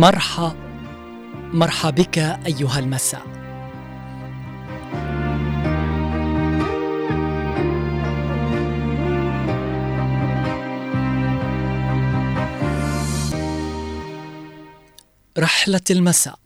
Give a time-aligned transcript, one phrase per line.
[0.00, 0.52] مرحى
[1.52, 3.22] مرحى بك أيها المساء.
[15.38, 16.38] رحلة المساء.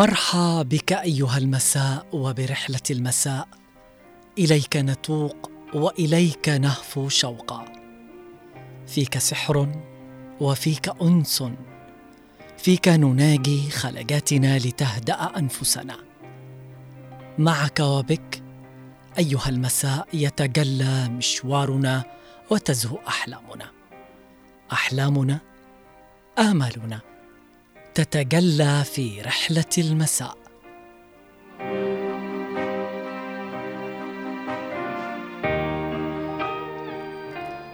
[0.00, 3.48] مرحى بك أيها المساء وبرحلة المساء.
[4.38, 7.64] إليك نتوق وإليك نهفو شوقا.
[8.86, 9.82] فيك سحر
[10.40, 11.44] وفيك أنس.
[12.58, 15.96] فيك نناجي خلجاتنا لتهدأ أنفسنا.
[17.38, 18.42] معك وبك
[19.18, 22.04] أيها المساء يتجلى مشوارنا
[22.50, 23.70] وتزهو أحلامنا.
[24.72, 25.40] أحلامنا
[26.38, 27.09] آمالنا.
[27.94, 30.36] تتجلى في رحلة المساء.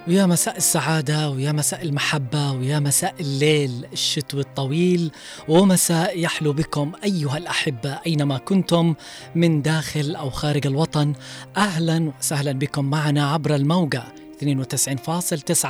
[0.09, 5.11] ويا مساء السعادة ويا مساء المحبة ويا مساء الليل الشتوي الطويل
[5.48, 8.94] ومساء يحلو بكم أيها الأحبة أينما كنتم
[9.34, 11.14] من داخل أو خارج الوطن.
[11.56, 14.03] أهلا وسهلا بكم معنا عبر الموجة
[14.42, 15.67] 92.9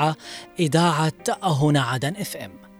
[0.61, 2.76] إذاعة هنا عدن إف إم.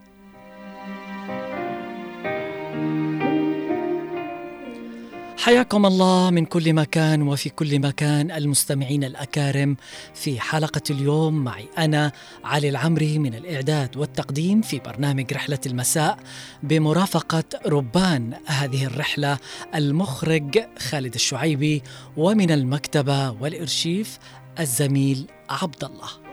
[5.47, 9.77] حياكم الله من كل مكان وفي كل مكان المستمعين الأكارم.
[10.13, 12.11] في حلقة اليوم معي أنا
[12.43, 16.19] علي العمري من الإعداد والتقديم في برنامج رحلة المساء
[16.63, 19.37] بمرافقة ربان هذه الرحلة
[19.75, 21.83] المخرج خالد الشعيبي
[22.17, 24.19] ومن المكتبة والإرشيف
[24.59, 26.26] الزميل عبد الله.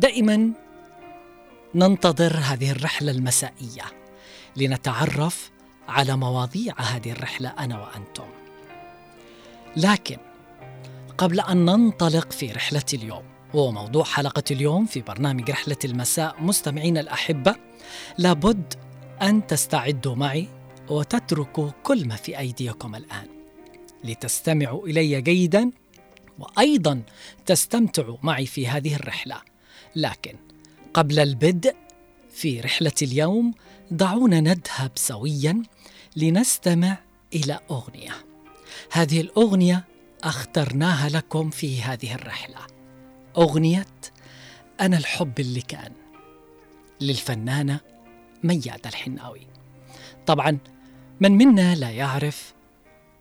[0.00, 0.52] دائما
[1.74, 3.84] ننتظر هذه الرحلة المسائية
[4.56, 5.50] لنتعرف
[5.88, 8.24] على مواضيع هذه الرحلة أنا وأنتم.
[9.76, 10.16] لكن
[11.18, 13.22] قبل أن ننطلق في رحلة اليوم
[13.54, 17.56] هو موضوع حلقة اليوم في برنامج رحلة المساء مستمعينا الأحبة
[18.18, 18.74] لابد
[19.22, 20.48] أن تستعدوا معي
[20.88, 23.26] وتتركوا كل ما في أيديكم الآن.
[24.04, 25.70] لتستمعوا إلي جيدا
[26.38, 27.02] وأيضا
[27.46, 29.49] تستمتعوا معي في هذه الرحلة.
[29.96, 30.36] لكن
[30.94, 31.76] قبل البدء
[32.32, 33.54] في رحلة اليوم
[33.90, 35.62] دعونا نذهب سويا
[36.16, 36.98] لنستمع
[37.34, 38.12] إلى أغنية.
[38.92, 39.84] هذه الأغنية
[40.24, 42.58] أخترناها لكم في هذه الرحلة.
[43.36, 43.86] أغنية
[44.80, 45.92] أنا الحب اللي كان
[47.00, 47.80] للفنانة
[48.42, 49.46] ميادة الحناوي.
[50.26, 50.58] طبعا
[51.20, 52.54] من منا لا يعرف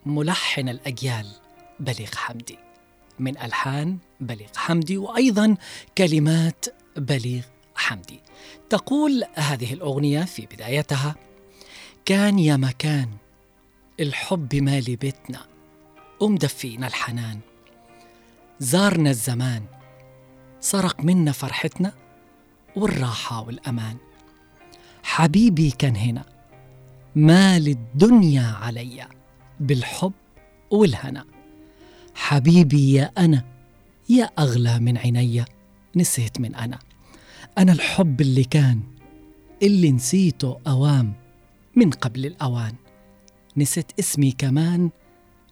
[0.06, 1.28] ملحن الأجيال
[1.80, 2.58] بليغ حمدي.
[3.20, 5.56] من ألحان بليغ حمدي وأيضا
[5.98, 6.66] كلمات
[6.98, 7.44] بليغ
[7.76, 8.20] حمدي.
[8.70, 11.16] تقول هذه الأغنية في بدايتها
[12.06, 13.10] كان يا مكان
[14.00, 15.40] الحب مالي بيتنا
[16.20, 17.40] ومدفينا الحنان.
[18.60, 19.64] زارنا الزمان
[20.60, 21.94] سرق منا فرحتنا
[22.76, 23.98] والراحة والأمان.
[25.04, 26.26] حبيبي كان هنا
[27.16, 29.10] مال الدنيا عليا
[29.60, 30.14] بالحب
[30.72, 31.26] والهنا.
[32.20, 33.46] حبيبي يا أنا
[34.10, 35.46] يا أغلى من عينيا
[35.96, 36.80] نسيت من أنا.
[37.58, 38.82] أنا الحب اللي كان
[39.64, 41.14] اللي نسيته أوام
[41.76, 42.76] من قبل الأوان.
[43.58, 44.90] نسيت اسمي كمان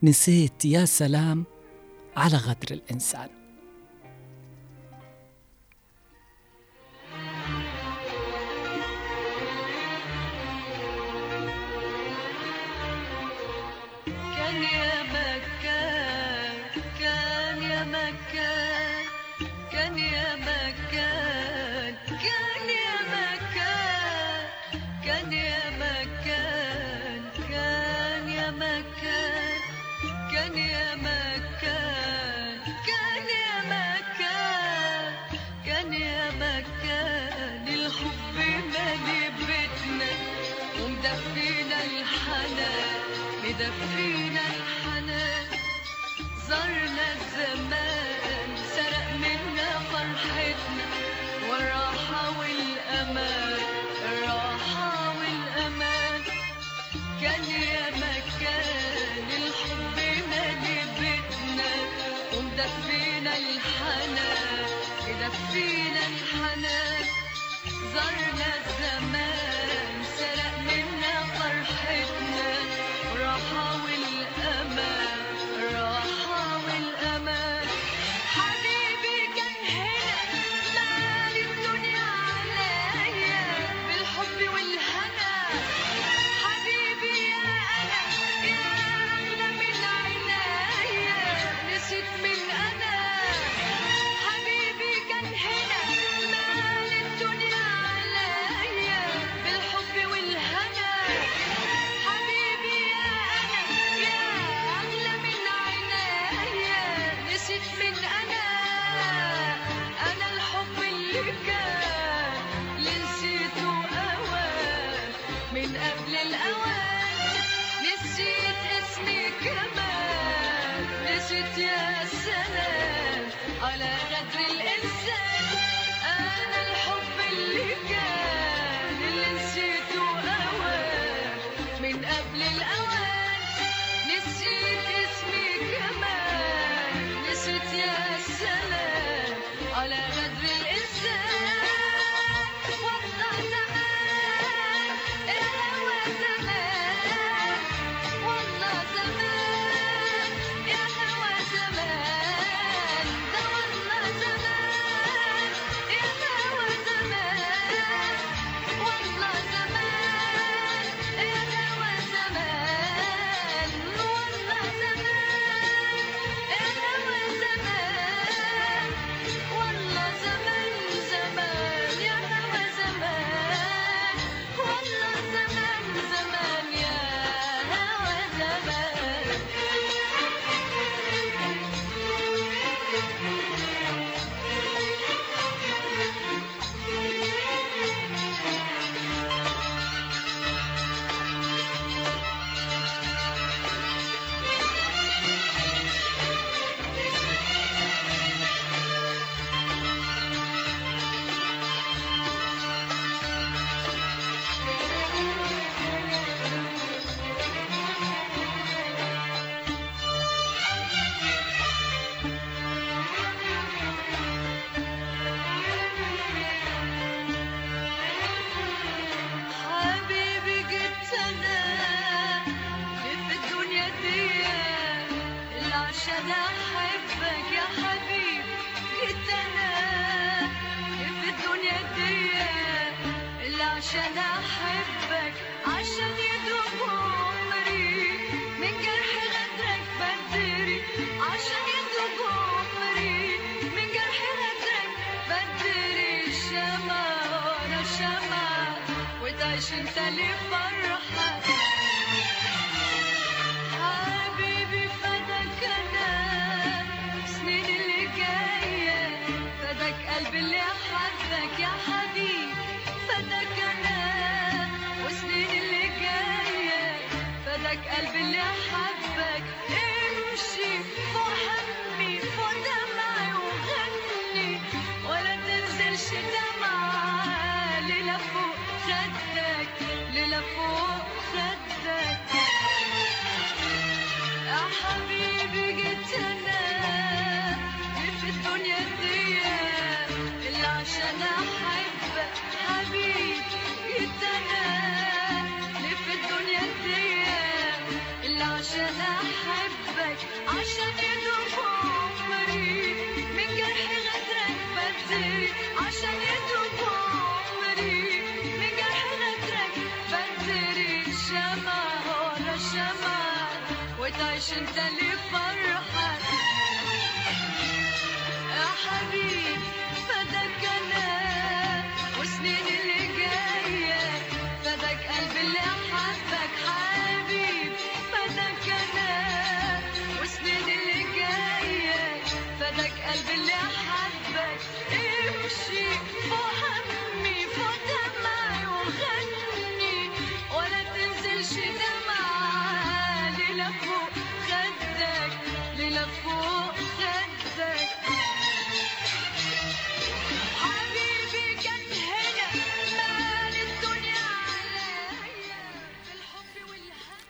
[0.03, 1.45] نسيت يا سلام
[2.17, 3.29] على غدر الإنسان.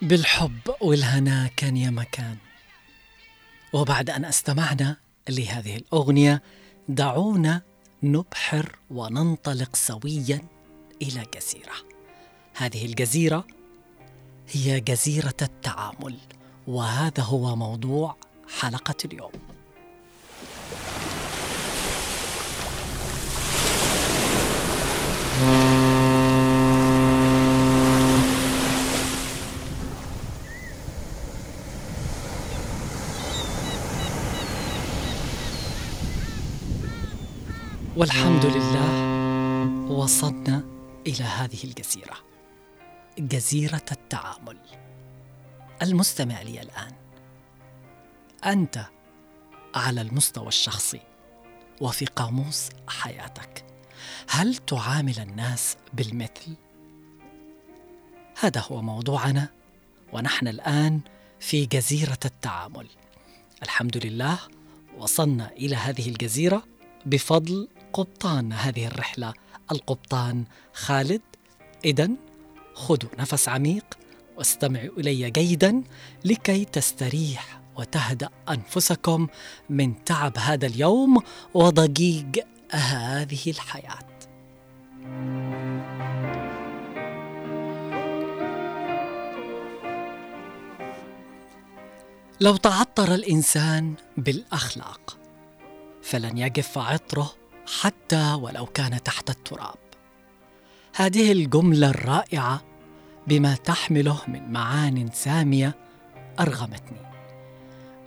[0.07, 2.37] بالحب والهنا كان يا مكان.
[3.73, 4.97] وبعد أن استمعنا
[5.29, 6.41] لهذه الأغنية
[6.87, 7.61] دعونا
[8.03, 10.41] نبحر وننطلق سويا
[11.01, 11.73] إلى جزيرة.
[12.55, 13.47] هذه الجزيرة
[14.51, 16.15] هي جزيرة التعامل
[16.67, 18.17] وهذا هو موضوع
[18.59, 19.31] حلقة اليوم.
[25.37, 25.76] Mm-hmm.
[37.97, 38.49] والحمد آه.
[38.49, 39.91] لله.
[39.91, 40.63] وصلنا
[41.07, 42.17] إلى هذه الجزيرة.
[43.19, 44.57] جزيرة التعامل.
[45.81, 46.93] المستمع لي الآن.
[48.45, 48.85] أنت
[49.75, 50.99] على المستوى الشخصي
[51.81, 53.65] وفي قاموس حياتك.
[54.29, 56.55] هل تعامل الناس بالمثل؟
[58.39, 59.49] هذا هو موضوعنا
[60.13, 60.99] ونحن الآن
[61.39, 62.87] في جزيرة التعامل.
[63.63, 64.39] الحمد لله
[64.97, 66.63] وصلنا إلى هذه الجزيرة
[67.05, 69.33] بفضل قبطان هذه الرحلة.
[69.71, 71.21] القبطان خالد.
[71.85, 72.09] إذا
[72.73, 73.85] خذوا نفس عميق
[74.37, 75.83] واستمعوا إلي جيدا
[76.25, 79.27] لكي تستريح وتهدأ أنفسكم
[79.69, 81.17] من تعب هذا اليوم
[81.53, 82.39] وضجيج
[82.71, 84.07] هذه الحياة.
[92.41, 95.17] لو تعطر الإنسان بالأخلاق
[96.03, 97.36] فلن يجف عطره
[97.67, 99.77] حتى ولو كان تحت التراب.
[100.95, 102.61] هذه الجملة الرائعة
[103.27, 105.75] بما تحمله من معان سامية
[106.39, 106.97] أرغمتني.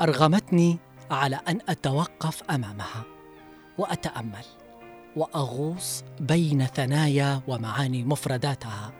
[0.00, 0.78] أرغمتني
[1.10, 3.04] على أن أتوقف أمامها
[3.78, 4.44] وأتأمل
[5.16, 8.92] وأغوص بين ثنايا ومعاني مفرداتها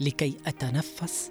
[0.00, 1.30] لكي أتنفس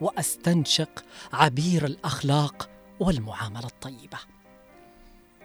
[0.00, 4.18] وأستنشق عبير الأخلاق والمعاملة الطيبة.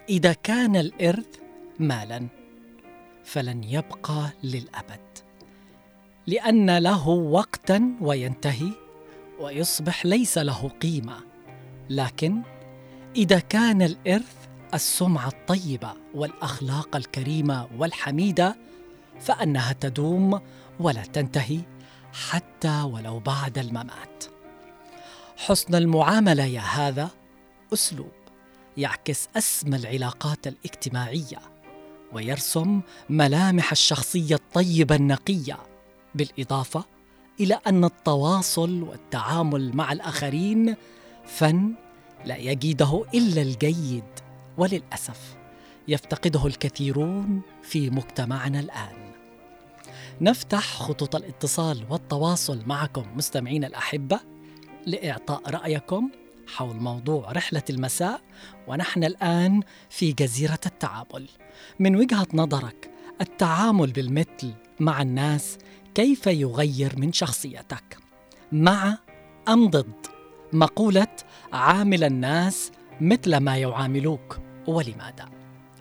[0.10, 1.47] إذا كان الإرث
[1.80, 2.28] مالا
[3.24, 5.00] فلن يبقى للأبد.
[6.28, 8.72] لأن له وقتا وينتهي
[9.40, 11.18] ويصبح ليس له قيمة.
[11.90, 12.42] لكن
[13.16, 14.36] إذا كان الإرث
[14.74, 18.56] السمعة الطيبة والأخلاق الكريمة والحميدة
[19.20, 20.42] فأنها تدوم
[20.80, 21.60] ولا تنتهي
[22.30, 24.24] حتى ولو بعد الممات.
[25.38, 27.10] حسن المعاملة يا هذا
[27.74, 28.12] أسلوب
[28.78, 31.57] يعكس أسمى العلاقات الاجتماعية.
[32.14, 35.58] ويرسم ملامح الشخصية الطيبة النقية
[36.16, 36.86] بالإضافة
[37.40, 40.76] إلى أن التواصل والتعامل مع الآخرين
[41.26, 41.74] فن
[42.26, 44.04] لا يجيده إلا الجيد
[44.58, 45.36] وللأسف
[45.88, 49.12] يفتقده الكثيرون في مجتمعنا الآن.
[50.22, 54.20] نفتح خطوط الاتصال والتواصل معكم مستمعينا الأحبة
[54.86, 56.10] لإعطاء رأيكم
[56.48, 58.22] حول موضوع رحلة المساء
[58.68, 61.30] ونحن الآن في جزيرة التعامل.
[61.80, 65.58] من وجهة نظرك التعامل بالمثل مع الناس
[65.96, 67.98] كيف يغير من شخصيتك؟
[68.52, 68.98] مع
[69.48, 70.08] أم ضد؟
[70.54, 71.08] مقولة
[71.54, 75.30] عامل الناس مثل ما يعاملوك ولماذا؟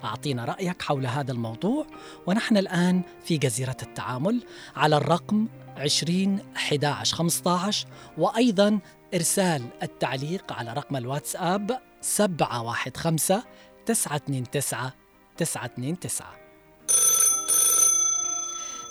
[0.03, 1.85] أعطينا رأيك حول هذا الموضوع
[2.27, 4.43] ونحن الآن في جزيرة التعامل
[4.75, 5.47] على الرقم
[5.77, 8.79] 20 11 15 وأيضا
[9.13, 13.43] إرسال التعليق على رقم الواتساب 715
[13.85, 14.93] 929
[15.37, 16.47] 929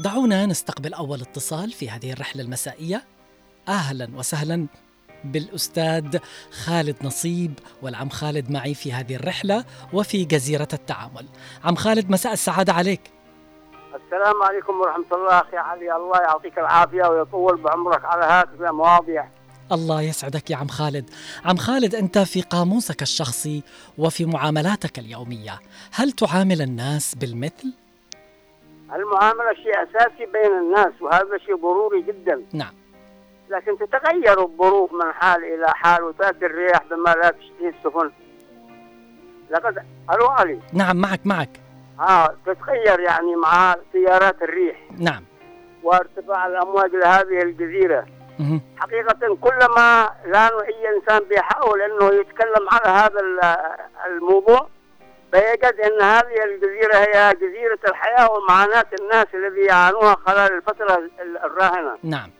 [0.00, 3.04] دعونا نستقبل أول اتصال في هذه الرحلة المسائية.
[3.68, 4.66] أهلا وسهلا
[5.24, 6.18] بالأستاذ
[6.50, 11.26] خالد نصيب والعم خالد معي في هذه الرحلة وفي جزيرة التعامل.
[11.64, 13.15] عم خالد مساء السعادة عليك.
[14.06, 15.96] السلام عليكم ورحمة الله أخي علي.
[15.96, 19.28] الله يعطيك العافية ويطول بعمرك على هذه المواضيع.
[19.72, 21.10] الله يسعدك يا عم خالد.
[21.44, 23.62] عم خالد أنت في قاموسك الشخصي
[23.98, 25.60] وفي معاملاتك اليومية.
[25.92, 27.74] هل تعامل الناس بالمثل؟
[28.94, 32.42] المعاملة شيء أساسي بين الناس وهذا شيء ضروري جدا.
[32.52, 32.74] نعم.
[33.50, 38.10] لكن تتغير الظروف من حال إلى حال وتأتي الرياح بما لا تشتهي السفن.
[39.50, 39.78] لقد
[40.10, 40.60] ألو علي.
[40.72, 41.65] نعم معك معك.
[42.00, 44.76] ها تتغير يعني مع تيارات الريح.
[44.98, 45.24] نعم.
[45.82, 48.06] وارتفاع الأمواج لهذه الجزيرة.
[48.38, 48.60] مه.
[48.76, 53.56] حقيقة كلما كان أي إنسان بيحاول أنه يتكلم على هذا ال-
[54.06, 54.68] الموضوع
[55.32, 61.96] فيجد أن هذه الجزيرة هي جزيرة الحياة ومعاناة الناس الذي يعانوها خلال الفترة ال- الراهنة.
[62.02, 62.30] نعم.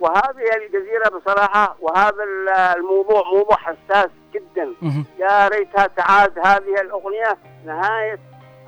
[0.00, 4.74] وهذه الجزيرة بصراحة وهذا ال- الموضوع موضوع حساس جدا.
[4.82, 5.04] مه.
[5.18, 8.18] يا ريتها تعاد هذه الأغنية نهاية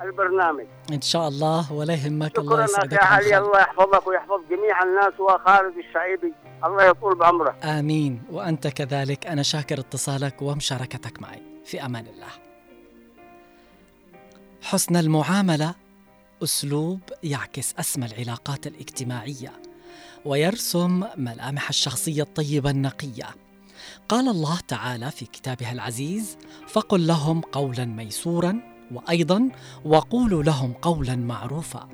[0.01, 0.65] البرنامج.
[0.91, 2.39] إن شاء الله ولا يهمك.
[2.39, 3.37] الله يسعدك عم علي.
[3.37, 6.33] الله يحفظك ويحفظ جميع الناس وخالد الشعيبي.
[6.65, 7.55] الله يطول بعمره.
[7.63, 8.23] آمين.
[8.31, 9.27] وأنت كذلك.
[9.27, 11.41] أنا شاكر اتصالك ومشاركتك معي.
[11.65, 12.31] في أمان الله.
[14.61, 15.75] حسن المعاملة.
[16.43, 19.51] أسلوب يعكس أسمى العلاقات الاجتماعية.
[20.25, 23.25] ويرسم ملامح الشخصية الطيبة النقية.
[24.09, 26.37] قال الله تعالى في كتابه العزيز
[26.67, 29.49] فقل لهم قولا ميسورا وأيضا
[29.85, 31.87] وقولوا لهم قولا معروفا.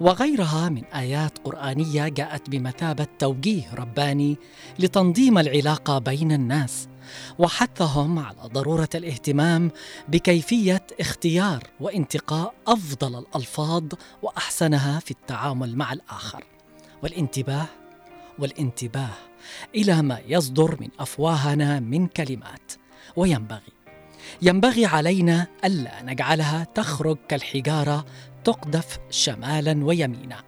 [0.00, 4.36] وغيرها من آيات قرآنية جاءت بمثابة توجيه رباني
[4.78, 6.88] لتنظيم العلاقة بين الناس
[7.38, 9.70] وحثهم على ضرورة الاهتمام
[10.08, 13.84] بكيفية اختيار وانتقاء أفضل الألفاظ
[14.22, 16.44] وأحسنها في التعامل مع الآخر.
[17.02, 17.66] والانتباه
[18.38, 19.14] والانتباه
[19.74, 22.72] إلى ما يصدر من أفواهنا من كلمات
[23.16, 23.75] وينبغي
[24.42, 28.06] ينبغي علينا ألا نجعلها تخرج كالحجارة
[28.44, 30.42] تقذف شمالا ويمينا.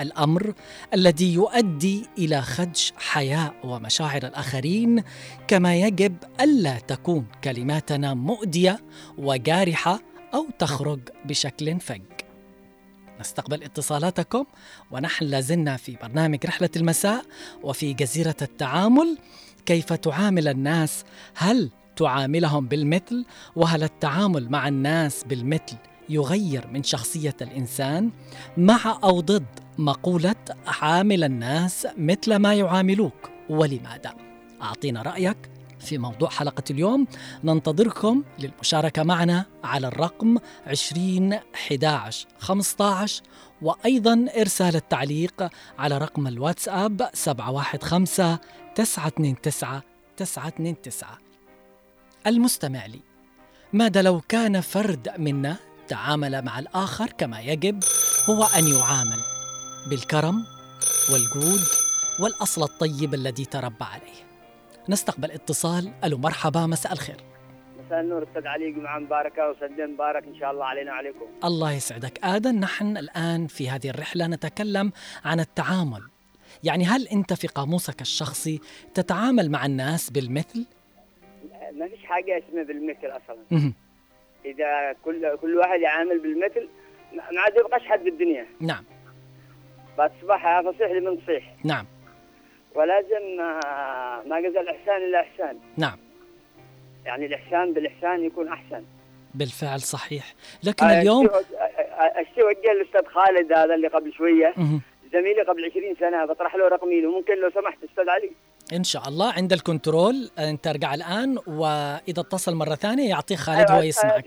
[0.00, 0.54] الأمر
[0.94, 5.02] الذي يؤدي إلى خدش حياء ومشاعر الآخرين
[5.48, 8.80] كما يجب ألا تكون كلماتنا مؤدية
[9.18, 10.00] وجارحة
[10.34, 12.02] أو تخرج بشكل فج.
[13.20, 14.44] نستقبل اتصالاتكم
[14.90, 17.24] ونحن لازلنا في برنامج رحلة المساء
[17.62, 19.18] وفي جزيرة التعامل.
[19.66, 23.24] كيف تعامل الناس؟ هل تعاملهم بالمثل
[23.56, 25.76] وهل التعامل مع الناس بالمثل
[26.08, 28.10] يغير من شخصية الإنسان؟
[28.56, 29.46] مع أو ضد
[29.78, 30.34] مقولة
[30.66, 34.14] عامل الناس مثل ما يعاملوك ولماذا؟
[34.62, 35.36] أعطينا رأيك
[35.80, 37.06] في موضوع حلقة اليوم.
[37.44, 43.22] ننتظركم للمشاركة معنا على الرقم 20 11 15
[43.62, 48.38] وأيضا إرسال التعليق على رقم الواتساب 715
[48.74, 49.34] 929
[50.16, 51.29] 929
[52.26, 53.00] المستمع لي.
[53.72, 55.56] ماذا لو كان فرد منا
[55.88, 57.80] تعامل مع الآخر كما يجب؟
[58.30, 59.20] هو أن يعامل
[59.90, 60.44] بالكرم
[61.12, 61.60] والجود
[62.20, 64.20] والأصل الطيب الذي تربى عليه.
[64.88, 65.92] نستقبل اتصال.
[66.04, 67.24] ألو مرحبا مساء الخير.
[67.86, 71.26] مساء النور أستاذ علي جمعه مباركه وسنه مبارك إن شاء الله علينا وعليكم.
[71.44, 72.24] الله يسعدك.
[72.24, 74.92] آدم نحن الآن في هذه الرحلة نتكلم
[75.24, 76.02] عن التعامل.
[76.64, 78.60] يعني هل أنت في قاموسك الشخصي
[78.94, 80.66] تتعامل مع الناس بالمثل؟
[81.72, 83.72] ما فيش حاجة اسمها بالمثل أصلا.
[84.44, 86.68] إذا كل كل واحد يعامل بالمثل
[87.12, 88.46] ما عاد يبقاش حد بالدنيا.
[88.60, 88.84] نعم.
[89.98, 91.54] فاصبح فصيح لمن صيح.
[91.64, 91.86] نعم.
[92.74, 95.58] ولازم آه، ما جزى الاحسان إلا إحسان.
[95.76, 95.98] نعم.
[97.04, 98.84] يعني الإحسان بالإحسان يكون أحسن.
[99.34, 100.34] بالفعل صحيح.
[100.64, 101.28] لكن اليوم
[101.98, 104.54] اشتي وجه الأستاذ خالد هذا اللي قبل شوية.
[105.12, 107.10] زميلي قبل 20 سنة بطرح له رقمي له.
[107.10, 108.30] ممكن لو سمحت أستاذ علي؟
[108.72, 110.30] إن شاء الله عند الكنترول.
[110.38, 114.24] أنت ارجع الآن وإذا اتصل مرة ثانية يعطيه خالد هو يسمعك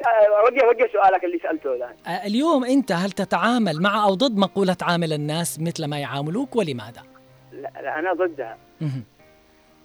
[0.47, 4.77] وجه وجه سؤالك اللي سألته الان آه، اليوم أنت هل تتعامل مع أو ضد مقولة
[4.81, 7.03] عامل الناس مثل ما يعاملوك ولماذا؟
[7.51, 8.57] لا, لا أنا ضدها.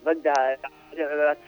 [0.04, 0.56] ضدها.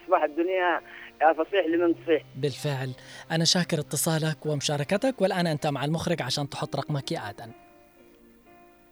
[0.05, 0.81] تصبح الدنيا
[1.23, 2.23] يا فصيح لمن تصيح.
[2.37, 2.91] بالفعل.
[3.31, 7.51] أنا شاكر اتصالك ومشاركتك والآن أنت مع المخرج عشان تحط رقمك يا آدم.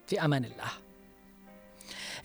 [0.06, 0.87] في أمان الله.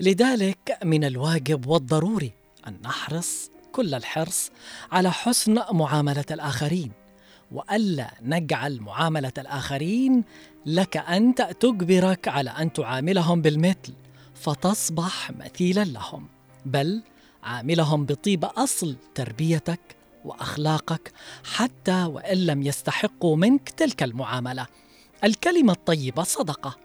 [0.04, 2.32] لذلك من الواجب والضروري
[2.68, 4.52] أن نحرص كل الحرص
[4.92, 6.92] على حسن معاملة الآخرين
[7.52, 10.24] وألا نجعل معاملة الآخرين
[10.66, 13.94] لك أنت تجبرك على أن تعاملهم بالمثل
[14.36, 16.28] فتصبح مثيلا لهم
[16.66, 17.02] بل
[17.44, 21.12] عاملهم بطيب أصل تربيتك وأخلاقك
[21.44, 24.68] حتى وإن لم يستحقوا منك تلك المعاملة.
[25.24, 26.78] الكلمة الطيبة صدقة.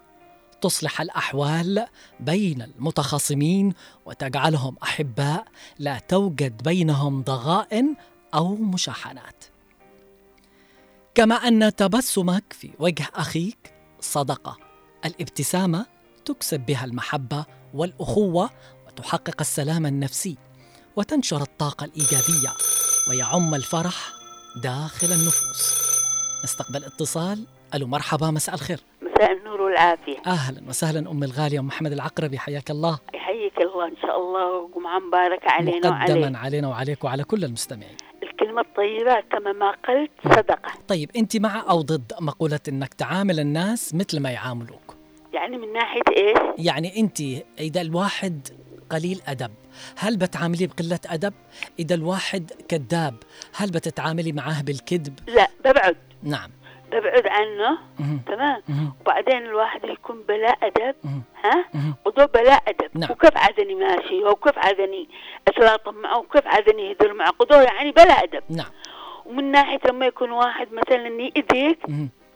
[0.60, 1.86] تصلح الأحوال
[2.20, 3.74] بين المتخاصمين
[4.06, 5.44] وتجعلهم أحباء
[5.78, 7.96] لا توجد بينهم ضغائن
[8.34, 9.44] أو مشاحنات.
[11.14, 14.56] كما أن تبسمك في وجه أخيك صدقة.
[15.04, 15.86] الابتسامة
[16.24, 17.44] تكسب بها المحبة
[17.74, 18.50] والأخوة
[18.86, 20.36] وتحقق السلام النفسي
[20.96, 22.52] وتنشر الطاقة الإيجابية
[23.10, 24.12] ويعم الفرح
[24.62, 25.74] داخل النفوس.
[26.44, 27.46] نستقبل اتصال.
[27.74, 28.80] ألو مرحبا مساء الخير.
[29.18, 30.16] مساء النور والعافية.
[30.26, 32.98] أهلا وسهلا أم الغالية أم محمد العقربي حياك الله.
[33.14, 36.10] يحييك الله إن شاء الله وجمعة مباركة علينا وعليك.
[36.10, 37.96] مقدما علينا وعليك وعلى كل المستمعين.
[38.22, 40.72] الكلمة الطيبة كما ما قلت صدقة.
[40.88, 44.96] طيب أنت مع أو ضد مقولة أنك تعامل الناس مثل ما يعاملوك؟
[45.32, 47.20] يعني من ناحية إيش؟ يعني أنت
[47.60, 48.48] إذا الواحد
[48.90, 49.50] قليل أدب
[49.96, 51.34] هل بتعامليه بقلة أدب؟
[51.78, 53.14] إذا الواحد كذاب
[53.54, 55.96] هل بتتعاملي معاه بالكذب؟ لا ببعد.
[56.22, 56.50] نعم.
[56.90, 57.78] ببعد عنه.
[58.26, 58.62] تمام.
[59.00, 60.56] وبعدين الواحد يكون بلا
[61.04, 61.22] مهم.
[61.44, 61.64] ها.
[62.06, 63.10] وده بلا أدب نعم.
[63.10, 65.08] وكيف عادني ماشي وكيف عادني
[65.48, 68.70] أتلاطم معه وكيف عادني يهدر معه قدوه يعني بلا أدب نعم
[69.26, 71.78] ومن ناحية لما يكون واحد مثلا يأذيك.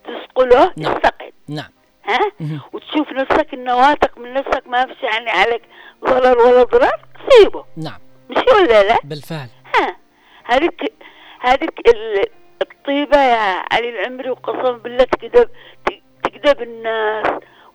[0.04, 0.94] تسقله نعم.
[0.94, 1.70] تستقل نعم
[2.04, 2.18] ها.
[2.72, 5.62] وتشوف نفسك ان واثق من نفسك ما فيش يعني عليك
[6.04, 6.92] ضرر ولا ضرر
[7.30, 9.96] سيبه نعم مش ولا لا بالفعل ها
[10.44, 10.92] هذيك
[11.40, 12.26] هذيك ال-
[12.62, 15.48] الطيبة يا علي العمري وقسم بالله تقدر
[16.24, 17.26] تقدر الناس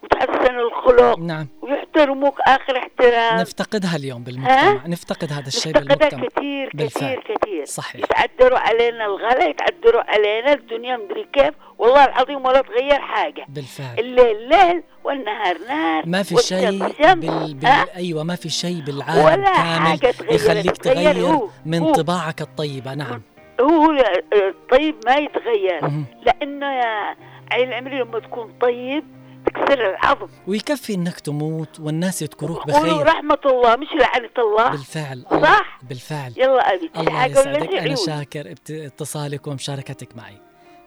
[0.04, 1.48] وتحسن الخلق نعم.
[1.62, 3.40] ويحترموك آخر احترام.
[3.40, 4.88] نفتقدها اليوم بالمجتمع.
[4.88, 6.28] نفتقد هذا الشيء نفتقدها بالمجتمع.
[6.28, 7.16] كثير بالفعل.
[7.16, 7.38] كثير.
[7.38, 8.02] كثير صحيح.
[8.04, 11.54] يتعدروا علينا الغلا يتعدروا علينا الدنيا مدري كيف.
[11.78, 13.46] والله العظيم ولا تغير حاجة.
[13.50, 14.00] بالفعل.
[14.00, 16.06] الليل ليل والنهار نهار.
[16.06, 16.70] ما في شيء.
[17.00, 17.54] بال...
[17.54, 17.66] بال...
[17.96, 21.94] أيوه ما في شيء بالعالم ولا كامل حاجة تغير- يخليك تغير تغير من هو.
[21.94, 22.94] طباعك الطيبة.
[22.94, 23.22] نعم.
[23.62, 23.92] هو
[24.34, 26.06] الطيب ما يتغير.
[26.26, 27.16] لأنه يا
[27.52, 29.04] علي العمري لما تكون طيب
[29.46, 30.28] تكسر العظم.
[30.48, 33.04] ويكفي إنك تموت والناس يذكروك بخير.
[33.04, 34.70] رحمة الله مش لعنة الله.
[34.70, 35.26] بالفعل.
[35.32, 36.34] صح؟ بالفعل.
[36.38, 37.74] يلا أبي الله يسعدك.
[37.74, 37.96] أنا.
[37.96, 40.38] شاكر اتصالك ومشاركتك معي.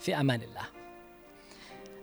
[0.00, 0.64] في أمان الله.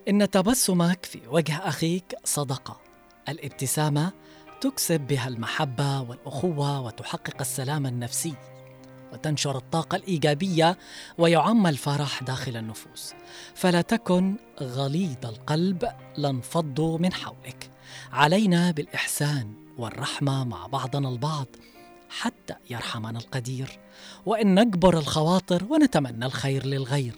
[0.10, 2.82] إن تبسمك في وجه أخيك صدقة.
[3.30, 4.12] الابتسامة
[4.62, 8.34] تكسب بها المحبة والأخوة وتحقق السلام النفسي.
[9.14, 10.78] وتنشر الطاقة الإيجابية
[11.18, 13.14] ويعم الفرح داخل النفوس.
[13.56, 17.70] فلا تكن غليظ القلب لانفضوا من حولك.
[18.12, 21.48] علينا بالإحسان والرحمة مع بعضنا البعض
[22.10, 23.80] حتى يرحمنا القدير.
[24.26, 27.16] وإن نجبر الخواطر ونتمنى الخير للغير.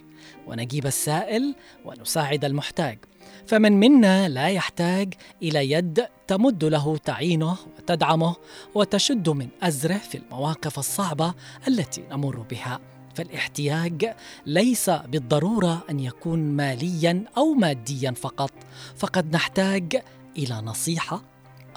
[0.47, 2.99] ونجيب السائل ونساعد المحتاج.
[3.47, 8.36] فمن منا لا يحتاج إلى يد تمد له تعينه وتدعمه
[8.75, 11.34] وتشد من أزره في المواقف الصعبة
[11.67, 12.80] التي نمر بها.
[13.15, 14.13] فالاحتياج
[14.45, 18.52] ليس بالضرورة أن يكون ماليا أو ماديا فقط
[18.97, 20.02] فقد نحتاج
[20.38, 21.21] إلى نصيحة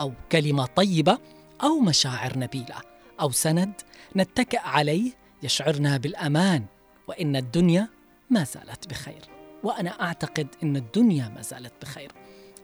[0.01, 1.18] أو كلمة طيبة
[1.62, 2.77] أو مشاعر نبيلة
[3.20, 3.72] أو سند
[4.16, 6.64] نتكئ عليه يشعرنا بالأمان
[7.09, 7.88] وإن الدنيا
[8.31, 9.32] ما زالت بخير.
[9.62, 12.12] وأنا أعتقد إن الدنيا ما زالت بخير.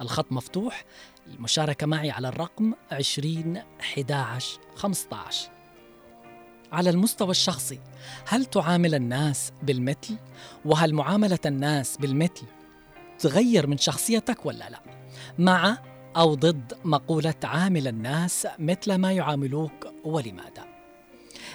[0.00, 0.84] الخط مفتوح
[1.26, 5.50] المشاركة معي على الرقم 20 11 15
[6.72, 7.80] على المستوى الشخصي
[8.28, 10.16] هل تعامل الناس بالمثل؟
[10.64, 12.46] وهل معاملة الناس بالمثل
[13.18, 14.80] تغير من شخصيتك ولا لا؟
[15.38, 15.78] مع
[16.16, 20.64] أو ضد مقولة عامل الناس مثل ما يعاملوك ولماذا؟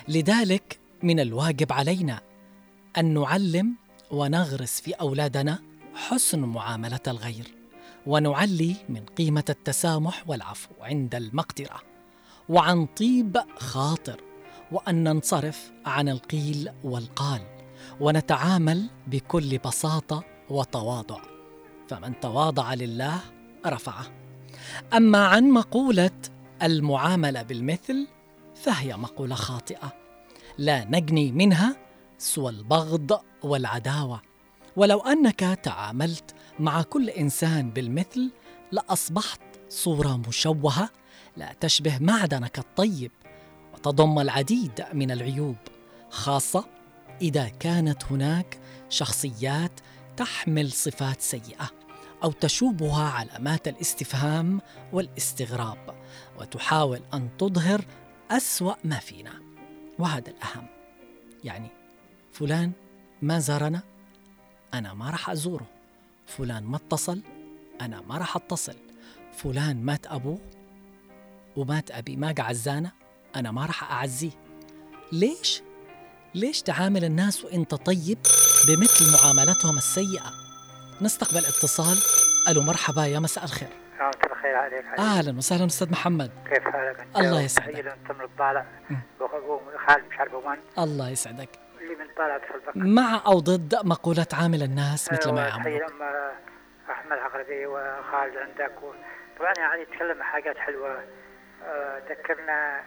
[0.08, 2.22] لذلك من الواجب علينا
[2.98, 3.76] أن نعلم
[4.14, 5.60] ونغرس في أولادنا
[5.96, 7.56] حسن معاملة الغير
[8.08, 11.82] ونعلي من قيمة التسامح والعفو عند المقدرة.
[12.50, 14.22] وعن طيب خاطر
[14.72, 17.42] وأن ننصرف عن القيل والقال
[18.00, 21.22] ونتعامل بكل بساطة وتواضع.
[21.88, 23.20] فمن تواضع لله
[23.66, 24.06] رفعه.
[24.94, 26.12] أما عن مقولة
[26.64, 28.08] المعاملة بالمثل
[28.56, 29.94] فهي مقولة خاطئة.
[30.58, 31.76] لا نجني منها
[32.18, 34.22] سوى البغض والعداوة.
[34.76, 38.32] ولو أنك تعاملت مع كل إنسان بالمثل
[38.72, 40.90] لأصبحت صورة مشوهة
[41.38, 43.12] لا تشبه معدنك الطيب
[43.74, 45.56] وتضم العديد من العيوب
[46.10, 46.66] خاصة
[47.22, 49.72] إذا كانت هناك شخصيات
[50.18, 51.72] تحمل صفات سيئة
[52.24, 54.62] أو تشوبها علامات الاستفهام
[54.94, 55.96] والاستغراب
[56.40, 57.86] وتحاول أن تظهر
[58.32, 59.34] أسوأ ما فينا.
[60.00, 60.68] وهذا الأهم.
[61.44, 61.83] يعني
[62.34, 62.72] فلان
[63.22, 63.82] ما زارنا
[64.74, 65.66] أنا ما راح أزوره.
[66.28, 67.22] فلان ما اتصل
[67.82, 68.76] أنا ما راح اتصل.
[69.38, 70.40] فلان مات أبوه
[71.56, 72.92] ومات أبي ما عزانا
[73.36, 74.32] أنا ما راح أعزيه.
[75.12, 75.62] ليش؟
[76.36, 78.18] ليش تعامل الناس وإنت طيب
[78.68, 80.32] بمثل معاملتهم السيئة؟
[81.02, 81.98] نستقبل اتصال.
[82.50, 83.70] ألو مرحبا يا مساء الخير.
[83.96, 85.00] مساء الخير عليك عليك.
[85.00, 86.32] أهلا وسهلا أستاذ محمد.
[86.50, 87.72] كيف حالك؟ انت الله يسعدك.
[87.72, 88.66] تحية للمتم الطالع.
[88.90, 88.98] مم.
[89.20, 90.58] واخوه خالد مش عارف وين.
[90.80, 91.50] الله يسعدك.
[92.20, 92.72] اللي من طالع في البكر
[93.02, 96.32] مع أو ضد مقوله عامل الناس مثل ما تحية يعاملوك لأم
[96.92, 98.92] أحمد عقربي وخالد عندك و...
[99.40, 101.04] طبعا يعني يتكلم عن حاجات حلوة.
[101.66, 102.82] آه، ذكرنا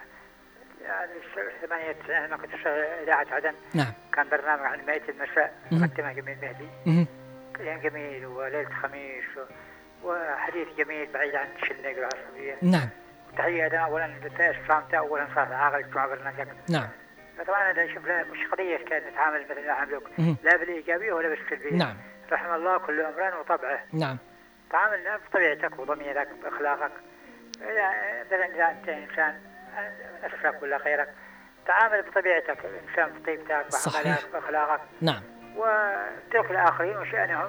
[0.82, 2.68] يعني س- 98 لما كنت في
[3.02, 3.54] إذاعة عدن.
[3.74, 3.92] نعم.
[4.12, 5.82] كان برنامج عن مائة المساء مم.
[5.82, 7.06] مقدمة جميل مهدي.
[7.58, 9.24] كان جميل وليلة خميس.
[10.04, 12.88] وحديث جميل بعيد عن الشنق والعصبيه نعم.
[13.38, 16.88] تحية أنا أولا للإسلام أولا صار عاقل مع برنامجك نعم.
[17.38, 20.36] فطبعا أنا أشوف لا مش قضية كان نتعامل مثل ما يعاملوك مهم.
[20.42, 21.72] لا بالإيجابية ولا بالسلبية.
[21.76, 21.96] نعم.
[22.32, 23.84] رحم الله كل أمر وطبعه.
[23.92, 24.18] نعم.
[24.70, 26.92] تعامل بطبيعتك وضميرك بأخلاقك
[27.62, 27.90] إذا
[28.26, 29.40] مثلا إذا أنت إنسان
[30.24, 31.08] نفسك ولا غيرك
[31.66, 34.02] تعامل بطبيعتك الإنسان بطيبتك صحيح.
[34.04, 35.22] بأعمالك بأخلاقك نعم.
[35.56, 37.48] وترك الآخرين وشأنهم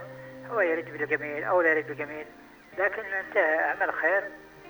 [0.51, 2.25] هو يريد بالجميل أو لا يريد بالجميل
[2.77, 4.23] لكن أنت أعمل خير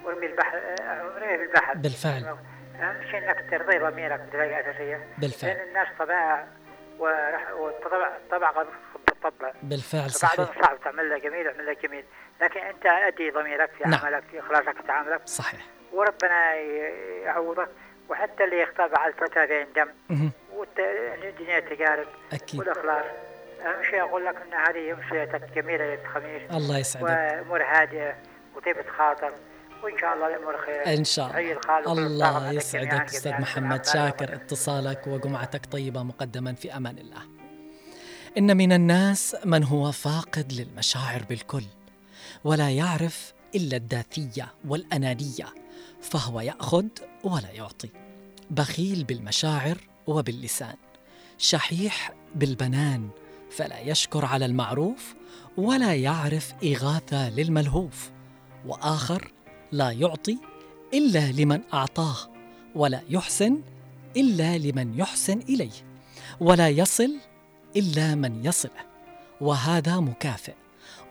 [0.03, 1.73] وارمي البحر ارميه بالبحر.
[1.77, 2.37] بالفعل.
[2.81, 5.07] أهم شيء أنك ترضي ضميرك بطريقة أساسية.
[5.17, 5.51] بالفعل.
[5.51, 5.87] لأن الناس
[6.99, 8.67] ورح- والطبع الطبع قد
[9.07, 10.35] بالطبع بالفعل صحيح.
[10.61, 12.05] صعب تعمل له جميل اعمل له جميل.
[12.41, 13.99] لكن أنت أدي ضميرك في نعم.
[14.05, 15.61] عملك في إخلاصك في تعاملك صحيح.
[15.93, 16.53] وربنا
[17.23, 17.67] يعوضك.
[18.09, 20.31] وحتى اللي يختار بعد فترة يندم مهم.
[20.53, 22.59] والدنيا تجارب أكيد.
[22.59, 23.05] والإخلاص.
[23.65, 27.03] أهم شيء أقول لك أن هذه أمسيتك جميلة ليلة الخميس الله يسعدك.
[27.05, 28.15] وأمور هادئة
[28.55, 29.31] وطيبة خاطر
[29.83, 31.39] وإن شاء الله الأمور خير إن شاء
[31.91, 33.31] الله الله يسعدك أستاذ.
[33.31, 34.35] محمد شاكر.
[34.35, 37.21] اتصالك وجمعتك طيبة مقدما في أمان الله
[38.37, 41.63] إن من الناس من هو فاقد للمشاعر بالكل
[42.43, 45.45] ولا يعرف إلا الذاتية والأنانية
[46.01, 46.85] فهو يأخذ
[47.23, 47.89] ولا يعطي
[48.51, 50.75] بخيل بالمشاعر وباللسان
[51.37, 53.09] شحيح بالبنان
[53.51, 55.15] فلا يشكر على المعروف
[55.57, 58.09] ولا يعرف إغاثة للملهوف
[58.65, 59.31] وآخر
[59.71, 60.37] لا يعطي
[60.93, 62.17] إلا لمن أعطاه
[62.75, 63.61] ولا يحسن
[64.17, 65.87] إلا لمن يحسن إليه
[66.39, 67.15] ولا يصل
[67.75, 68.87] إلا من يصله
[69.41, 70.53] وهذا مكافئ.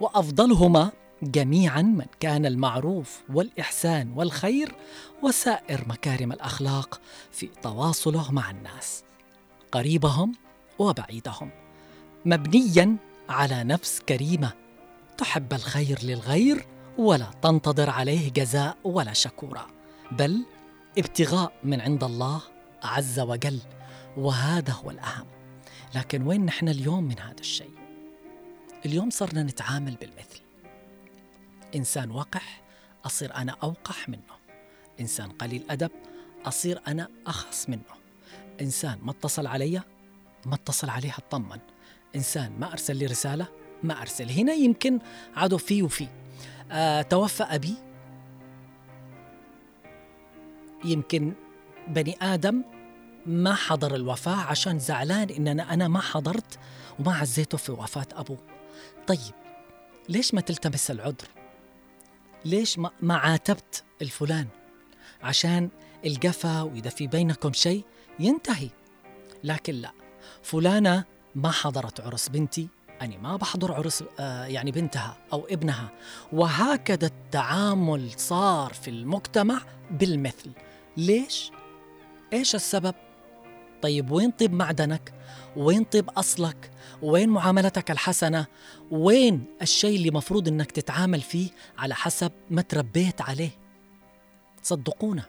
[0.01, 0.91] وأفضلهما
[1.23, 4.75] جميعا من كان المعروف والإحسان والخير
[5.23, 9.03] وسائر مكارم الأخلاق في تواصله مع الناس
[9.71, 10.35] قريبهم
[10.79, 11.49] وبعيدهم
[12.25, 12.95] مبنيا
[13.29, 14.53] على نفس كريمة
[15.17, 16.65] تحب الخير للغير
[16.97, 19.67] ولا تنتظر عليه جزاء ولا شكورا
[20.11, 20.45] بل
[20.97, 22.41] ابتغاء من عند الله
[22.83, 23.59] عز وجل
[24.17, 25.25] وهذا هو الأهم.
[25.95, 27.71] لكن وين نحن اليوم من هذا الشيء؟
[28.85, 30.41] اليوم صرنا نتعامل بالمثل.
[31.75, 32.61] إنسان وقح
[33.05, 34.37] أصير أنا أوقح منه.
[34.99, 35.91] إنسان قليل أدب
[36.45, 37.97] أصير أنا أخص منه.
[38.61, 39.81] إنسان ما اتصل علي
[40.45, 41.59] ما اتصل عليه اطمن
[42.15, 43.47] إنسان ما أرسل لي رسالة
[43.83, 44.29] ما أرسل.
[44.29, 44.99] هنا يمكن
[45.35, 46.07] عادوا في وفي
[47.09, 47.75] توفى أبي.
[50.85, 51.33] يمكن
[51.87, 52.63] بني آدم
[53.25, 56.59] ما حضر الوفاة عشان زعلان إن أنا, أنا ما حضرت
[56.99, 58.37] وما عزيته في وفاة أبوه.
[59.07, 59.35] طيب
[60.09, 61.27] ليش ما تلتمس العذر؟
[62.45, 64.47] ليش ما, ما عاتبت الفلان؟
[65.23, 65.69] عشان
[66.05, 67.83] القفا وإذا في بينكم شيء
[68.19, 68.69] ينتهي.
[69.43, 69.91] لكن لا
[70.43, 71.03] فلانة
[71.35, 72.69] ما حضرت عرس بنتي
[73.01, 75.89] أنا ما بحضر عرس آه يعني بنتها أو ابنها
[76.33, 80.51] وهكذا التعامل صار في المجتمع بالمثل
[80.97, 81.51] ليش؟
[82.33, 82.95] إيش السبب؟
[83.81, 85.13] طيب وين طيب معدنك؟
[85.55, 88.45] وين طيب أصلك؟ وين معاملتك الحسنة؟
[88.91, 93.49] وين الشيء اللي مفروض إنك تتعامل فيه على حسب ما تربيت عليه؟
[94.63, 95.23] صدقونا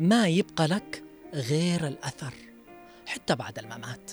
[0.00, 1.02] ما يبقى لك
[1.34, 2.34] غير الأثر
[3.06, 4.10] حتى بعد الممات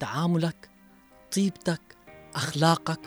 [0.00, 0.73] تعاملك
[1.36, 1.80] طيبتك
[2.34, 3.00] أخلاقك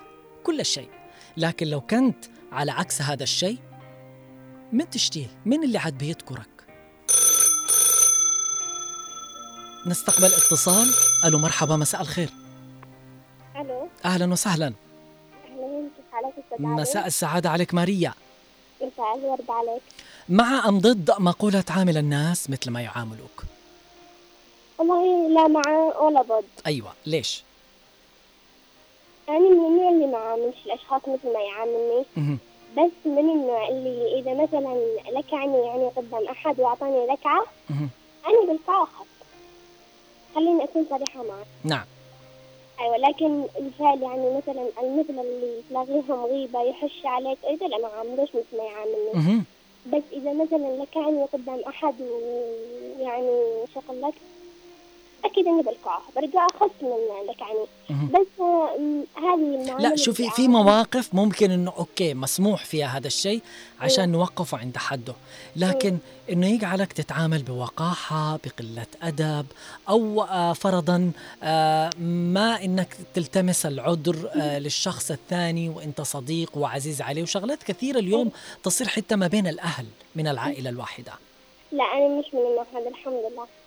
[0.43, 0.89] كل شيء.
[1.37, 3.57] لكن لو كنت على عكس هذا الشيء
[4.71, 6.49] من تشتيه من اللي عاد بيذكرك؟
[9.85, 10.87] نستقبل اتصال.
[11.25, 12.29] ألو مرحبا مساء الخير.
[13.55, 13.89] ألو.
[14.05, 14.73] أهلا وسهلا.
[15.47, 18.13] كيف حالك؟ مساء السعادة عليك ماريا.
[18.81, 19.81] مساء الورد عليك.
[20.29, 23.43] مع ام ضد مقولة عامل الناس مثل ما يعاملوك.
[24.77, 26.45] والله لا مع ولا ضد.
[26.67, 27.43] أيوه ليش؟
[29.29, 32.05] أنا من النوع اللي ما عاملش الأشخاص مثل ما يعاملني.
[32.77, 34.77] بس من النوع اللي إذا مثلا
[35.11, 37.45] لكعني يعني قدام أحد وأعطاني لكعة.
[38.27, 39.05] أنا بالقاء أخذ
[40.35, 41.85] خليني أكون صريحة معك نعم
[42.79, 48.29] أيوة لكن الفعل يعني مثلا المثل اللي تلاقيهم غيبة يحش عليك أيضا لا ما عاملوش
[48.29, 49.43] مثل ما يعاملني.
[49.93, 54.01] بس إذا مثلا لكعني قدام أحد ويعني شغل
[55.27, 57.59] لك أكيد إني بلقاه برجع أخذ من لكعني
[57.89, 58.07] مهم.
[58.07, 58.41] بس
[59.15, 63.41] هذه لا شوفي في مواقف ممكن إنه أوكي مسموح فيها هذا الشيء
[63.79, 64.11] عشان.
[64.11, 65.13] نوقفه عند حده.
[65.55, 65.97] لكن
[66.29, 69.45] إنه يجعلك تتعامل بوقاحة بقلة أدب
[69.89, 71.11] أو آه، فرضا
[71.43, 77.23] آه، ما إنك تلتمس العذر آه، للشخص الثاني وإنت صديق وعزيز عليه.
[77.23, 78.31] وشغلات كثيرة اليوم
[78.63, 79.85] تصير حتى ما بين الأهل
[80.15, 81.13] من العائلة الواحدة.
[81.71, 83.43] لا أنا مش من النوع هذا الحمد لله.
[83.43, 83.66] آه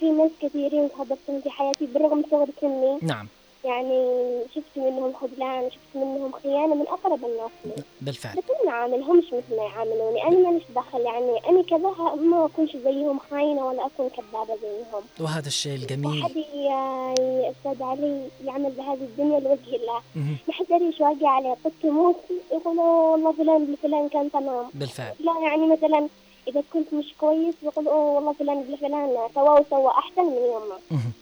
[0.00, 3.28] في ناس كثيرين تحدثتهم في حياتي بالرغم من صغر سني نعم.
[3.64, 7.50] يعني شفت منهم خذلان شفت منهم خيانة من أقرب الناس.
[7.64, 8.36] لي بالفعل.
[8.36, 10.22] بس أنا ما عاملهمش مثل ما يعاملوني.
[10.22, 11.00] أنا ماليش دخل.
[11.00, 11.78] يعني أنا كذا
[12.16, 15.02] ما أكونش زيهم خاينة ولا أكون كذابة زيهم.
[15.20, 16.22] وهذا الشيء الجميل.
[16.22, 17.14] واحد يا
[17.50, 20.00] أستاذ علي يعمل بهذه الدنيا لوجه الله.
[20.48, 22.16] ما حد يدري إيش واقع عليه قد تموت
[22.52, 24.66] يقولوا والله فلان فلان كان تمام.
[24.74, 25.14] بالفعل.
[25.20, 26.08] لا يعني مثلا
[26.48, 30.78] إذا كنت مش كويس بيقولوا أوه والله فلان بن فلان سوى وسوى أحسن من يومه
[30.90, 31.12] مهم.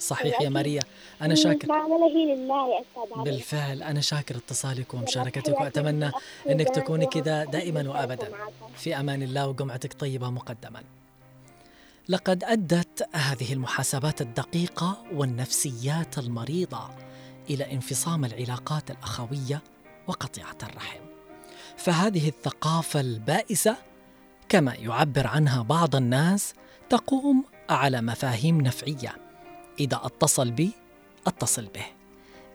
[0.00, 0.82] صحيح يا ماريا.
[1.22, 1.72] أنا شاكر.
[1.72, 3.30] هي لله يا أستاذ علي.
[3.30, 5.54] بالفعل أنا شاكر اتصالك ومشاركتك
[6.48, 7.82] أنك جان تكوني كذا دائما
[8.28, 8.32] معك.
[8.76, 10.82] في أمان الله وجمعتك طيبة مقدما.
[12.08, 16.90] لقد أدت هذه المحاسبات الدقيقة والنفسيات المريضة
[17.50, 19.62] إلى انفصام العلاقات الأخوية
[20.06, 21.00] وقطيعة الرحم.
[21.76, 23.76] فهذه الثقافة البائسة
[24.48, 26.54] كما يعبر عنها بعض الناس
[26.90, 29.16] تقوم على مفاهيم نفعية.
[29.80, 30.72] إذا اتصل بي
[31.26, 31.86] اتصل به.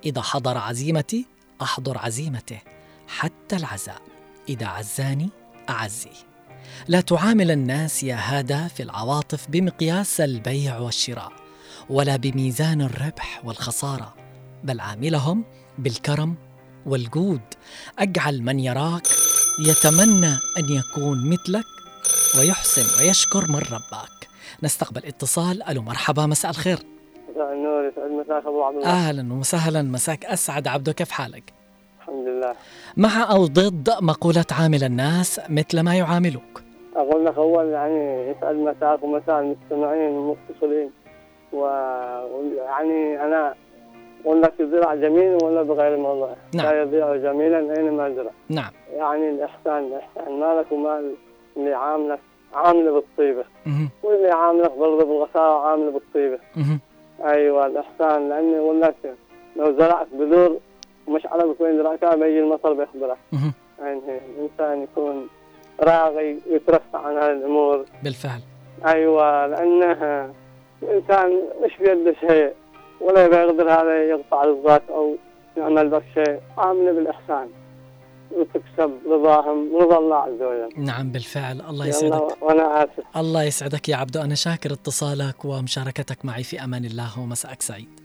[0.06, 1.25] إذا حضر عزيمتي
[1.62, 2.60] أحضر عزيمته
[3.08, 4.01] حتى العزاء.
[4.49, 5.29] إذا عزاني
[5.69, 6.34] أعزيه
[6.88, 11.32] لا تعامل الناس يا هذا في العواطف بمقياس البيع والشراء
[11.89, 14.15] ولا بميزان الربح والخسارة
[14.63, 15.43] بل عاملهم
[15.77, 16.36] بالكرم
[16.86, 17.41] والجود.
[17.99, 19.08] أجعل من يراك
[19.67, 21.65] يتمنى أن يكون مثلك
[22.39, 24.28] ويحسن ويشكر من رباك.
[24.63, 25.63] نستقبل اتصال.
[25.63, 26.78] ألو مرحبا مساء الخير.
[27.30, 28.89] مساء النور يسعد مساك أبو عبد الله.
[28.89, 30.67] أهلا وسهلا مساك أسعد.
[30.67, 31.54] عبدو كيف حالك؟
[32.00, 32.56] الحمد لله.
[32.98, 36.62] مع أو ضد مقولة عامل الناس مثل ما يعاملوك؟
[36.96, 40.91] أقول لك أول يعني يسعد مساك ومساء المستمعين والمتصلين.
[41.54, 43.54] ويعني أنا
[44.26, 46.65] أقول لك الزرع جميل ولا بغير موضع نعم.
[46.65, 48.32] لا يضيع جميلا أينما زرع.
[48.50, 48.72] نعم.
[48.93, 51.13] يعني الإحسان الاحسان مالك ومال
[51.58, 52.20] اللي عاملك
[52.54, 53.44] عامله بالطيبة.
[54.04, 56.39] واللي عاملك برضه بالغسالة عامله بالطيبة.
[57.24, 58.96] أيوه الإحسان لأني أقول لك
[59.56, 60.58] لو زرعت بذور
[61.08, 63.18] ومش عارف وين زرعتها بيجي المطر بيخبرك.
[63.80, 64.02] يعني
[64.38, 65.28] الإنسان يكون
[65.80, 67.86] راغي ويترفع عن هذه الأمور.
[68.04, 68.39] بالفعل.
[68.86, 70.34] أيوه لأنه
[70.84, 72.54] الإنسان مش بيده شيء
[73.02, 75.16] ولا يقدر هذا يقطع رزقك أو
[75.58, 76.39] يعمل لك شيء.
[76.58, 77.50] عامله بالإحسان.
[78.38, 80.86] وتكسب رضاهم رضا الله عز وجل.
[80.86, 81.62] نعم بالفعل.
[81.62, 82.43] الله يسعدك.
[82.43, 83.04] وأنا آسف.
[83.17, 84.22] الله يسعدك يا عبدو.
[84.22, 88.00] أنا شاكر اتصالك ومشاركتك معي في أمان الله ومساءك سعيد.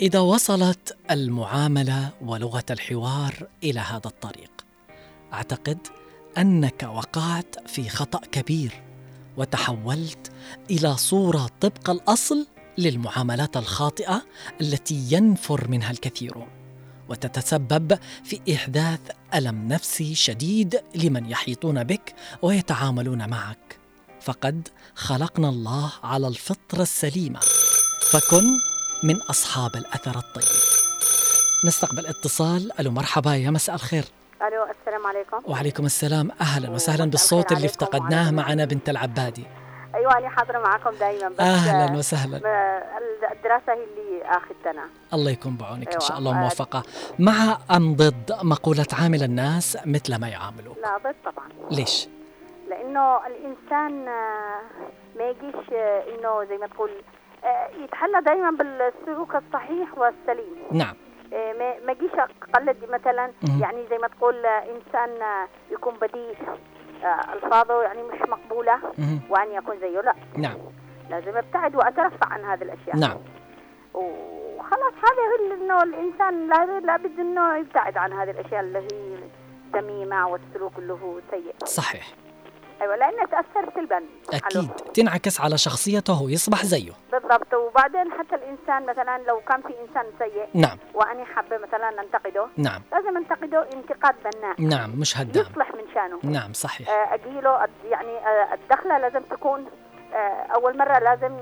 [0.00, 4.50] إذا وصلت المعاملة ولغة الحوار إلى هذا الطريق
[5.32, 5.78] أعتقد
[6.38, 8.82] أنك وقعت في خطأ كبير
[9.36, 10.32] وتحولت
[10.70, 12.46] إلى صورة طبق الأصل
[12.78, 14.22] للمعاملات الخاطئة
[14.60, 16.46] التي ينفر منها الكثيرون.
[17.10, 19.00] وتتسبب في إحداث
[19.34, 23.78] ألم نفسي شديد لمن يحيطون بك ويتعاملون معك.
[24.20, 27.40] فقد خلقنا الله على الفطرة السليمة.
[28.12, 28.44] فكن
[29.04, 30.48] من أصحاب الأثر الطيب.
[31.66, 32.80] نستقبل اتصال.
[32.80, 34.04] ألو مرحبا يا مساء الخير.
[34.42, 35.52] ألو السلام عليكم.
[35.52, 36.30] وعليكم السلام.
[36.40, 39.44] أهلا وسهلا بالصوت اللي افتقدناه معنا بنت العبادي.
[39.94, 42.36] أيوه أنا حاضرة معكم دائما بس أهلا آه، وسهلا
[43.32, 44.82] الدراسة هي اللي اخر سنه
[45.14, 46.00] الله يكون بعونك أيوة.
[46.00, 46.34] شاء الله آه.
[46.34, 46.82] موفقة
[47.18, 52.08] مع أم ضد مقولة عامل الناس مثل ما يعاملوا لا ضد طبعا ليش؟
[52.68, 54.60] لأنه الإنسان آه،
[55.16, 56.90] ما يجيش آه، إنه زي ما تقول
[57.84, 60.96] يتحلى دائما بالسلوك الصحيح والسليم نعم
[61.32, 61.96] ما ما
[62.54, 63.32] أقلد مثلا.
[63.60, 65.10] يعني زي ما تقول إنسان
[65.70, 66.56] يكون بديء آه،
[67.04, 68.78] ألفاظه يعني مش مقبولة.
[69.30, 70.14] وأن يكون زيه لا.
[70.36, 70.56] نعم.
[71.10, 72.96] لازم أبتعد وأترفع عن هذه الأشياء.
[72.96, 73.16] نعم.
[73.94, 79.18] وخلاص هذا إنه الإنسان لا- لابد إنه يبتعد عن هذه الأشياء اللي هي
[79.74, 81.54] الذميمه والسلوك اللي هو سيء.
[81.64, 82.06] صحيح.
[82.82, 84.56] أيوه لأنه تاثر سلبا أكيد.
[84.58, 84.68] عليه.
[84.94, 86.92] تنعكس على شخصيته ويصبح زيه.
[87.12, 87.54] بالضبط.
[87.54, 90.78] وبعدين حتى الإنسان مثلا لو كان في إنسان سيء نعم.
[90.94, 92.82] وأنا حابة مثلا أنتقده نعم.
[92.92, 94.60] لازم أنتقده انتقاد بناء.
[94.60, 96.18] نعم مش هدام يصلح من شأنه.
[96.22, 96.88] نعم صحيح.
[96.90, 99.66] آه، أجيله يعني آه، الدخلة لازم تكون
[100.14, 101.36] آه، أول مرة لازم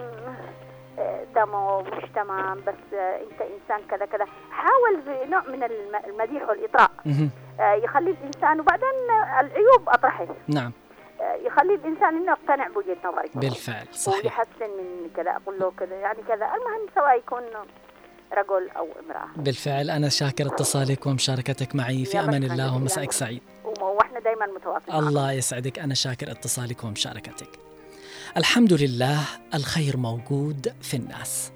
[1.34, 4.26] دمه مش تمام بس أنت إنسان كذا كذا.
[4.50, 6.90] حاول بنوع من الم- المديح والإطراء.
[7.60, 10.26] يخلي الإنسان وبعدين العيوب أطرحه.
[10.48, 10.72] نعم.
[11.20, 14.24] يخلي الإنسان إنه يقتنع بوجهة نظري بالفعل صحيح.
[14.24, 16.34] ويحسن من كذا أقول له كذا يعني كذا.
[16.34, 17.42] المهم سواء يكون
[18.32, 19.28] رجل أو امرأة.
[19.36, 22.76] بالفعل أنا شاكر اتصالك ومشاركتك معي في مرحبا الله بك.
[22.76, 23.42] ومساءك سعيد.
[23.80, 25.78] وإحنا دائما متواصلين الله يسعدك.
[25.78, 27.48] أنا شاكر اتصالك ومشاركتك.
[28.36, 29.20] الحمد لله
[29.54, 31.52] الخير موجود في الناس.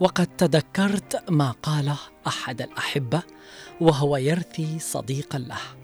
[0.00, 3.22] وقد تذكرت ما قاله أحد الأحبة
[3.80, 5.79] وهو يرثي صديقا له.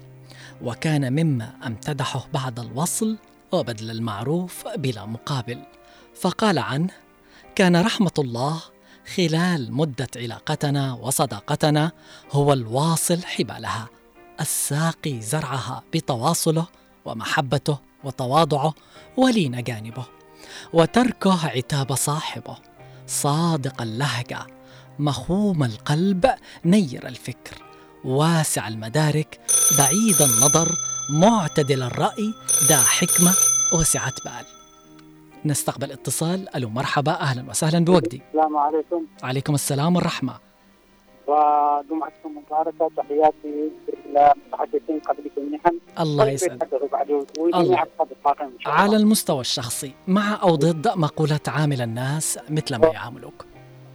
[0.61, 3.17] وكان مما أمتدحه بعد الوصل
[3.51, 5.63] وبذل المعروف بلا مقابل.
[6.21, 6.93] فقال عنه
[7.55, 8.61] كان رحمة الله
[9.15, 11.91] خلال مدة علاقتنا وصداقتنا
[12.31, 13.89] هو الواصل حبالها
[14.41, 16.67] الساقي زرعها بتواصله
[17.05, 18.73] ومحبته وتواضعه
[19.17, 20.05] ولين جانبه
[20.73, 22.57] وتركه عتاب صاحبه
[23.07, 24.47] صادق اللهجة
[24.99, 26.25] مخوم القلب
[26.65, 27.66] نير الفكر.
[28.05, 29.39] واسع المدارك
[29.77, 30.67] بعيد النظر
[31.09, 32.33] معتدل الرأي
[32.69, 33.31] ذا حكمة
[33.79, 34.45] وسعه بال.
[35.45, 36.55] نستقبل اتصال.
[36.55, 37.11] ألو مرحبا.
[37.11, 39.05] أهلا وسهلا بوجدي السلام عليكم.
[39.23, 40.39] عليكم السلام والرحمة.
[41.27, 42.91] وجمعتكم مباركة.
[42.97, 43.71] تحياتي
[44.07, 46.69] للمتحدثين قبلكم نحن الله يسعدك.
[47.55, 47.85] الله.
[48.65, 53.45] على المستوى الشخصي مع أو ضد مقولة عامل الناس مثل ما يعاملوك.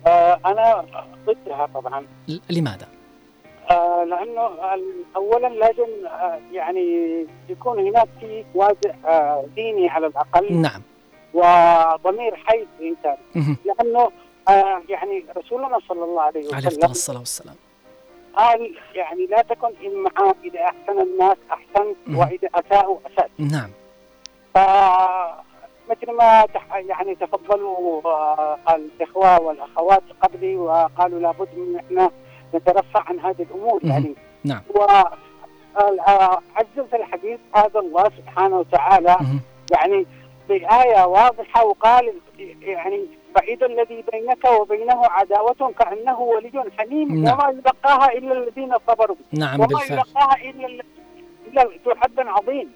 [0.06, 0.84] آه أنا
[1.26, 2.06] ضدها طبعا.
[2.50, 2.88] لماذا؟
[3.70, 7.06] آه لأنه ال- أولا لازم آه يعني
[7.48, 10.52] يكون هناك في وازع آه ديني على الأقل.
[10.54, 10.82] نعم.
[11.34, 12.66] وضمير حي.
[13.64, 14.10] لأنه
[14.48, 17.56] آه يعني رسولنا صلى الله عليه عليه وسلم الصلاة والسلام.
[18.36, 22.18] قال يعني لا تكن إمعاء إذا أحسن الناس أحسنت مم.
[22.18, 23.70] وإذا أساءوا أسأت نعم.
[24.54, 32.10] فمثل ما تح يعني تفضلوا آه، الإخوة والأخوات قبلي وقالوا لابد من إحنا
[32.54, 33.92] نترفع عن هذه الأمور مهم.
[33.92, 39.16] يعني نعم وعزز الحديث هذا الله سبحانه وتعالى.
[39.72, 40.06] يعني
[40.48, 42.12] بآية واضحة وقال
[42.62, 47.34] يعني بعيد الذي بينك وبينه عداوة كأنه ولي حميم نعم.
[47.38, 50.66] وما يلقاها إلا الذين صبروا نعم وما بالفعل يلقاها إلا
[51.46, 52.72] إلا ذو حد عظيم.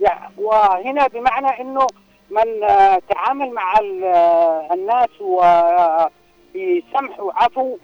[0.00, 1.86] يعني وهنا بمعنى إنه
[2.30, 7.78] من آه، تعامل مع ال- آه، الناس وبسمح وعفو آه،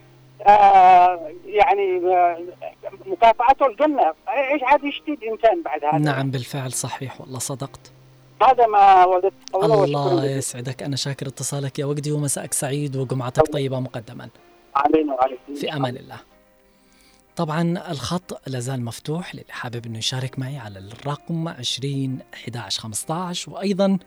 [1.46, 2.38] يعني آه،
[3.06, 4.02] مكافأته الجنة.
[4.52, 7.92] إيش عاد يشتي الانسان بعد هذا؟ نعم بالفعل صحيح والله صدقت.
[8.42, 10.24] هذا ما وجدت الله.
[10.24, 10.82] يسعدك.
[10.82, 14.28] أنا شاكر اتصالك يا وجدي ومساءك سعيد وجمعتك طيبة مقدما.
[14.76, 15.54] علينا وعليكم.
[15.54, 16.18] في أمان الله.
[17.36, 23.98] طبعا الخط لازال مفتوح للي حابب إنه يشارك معي على الرقم 20 11 15 وأيضا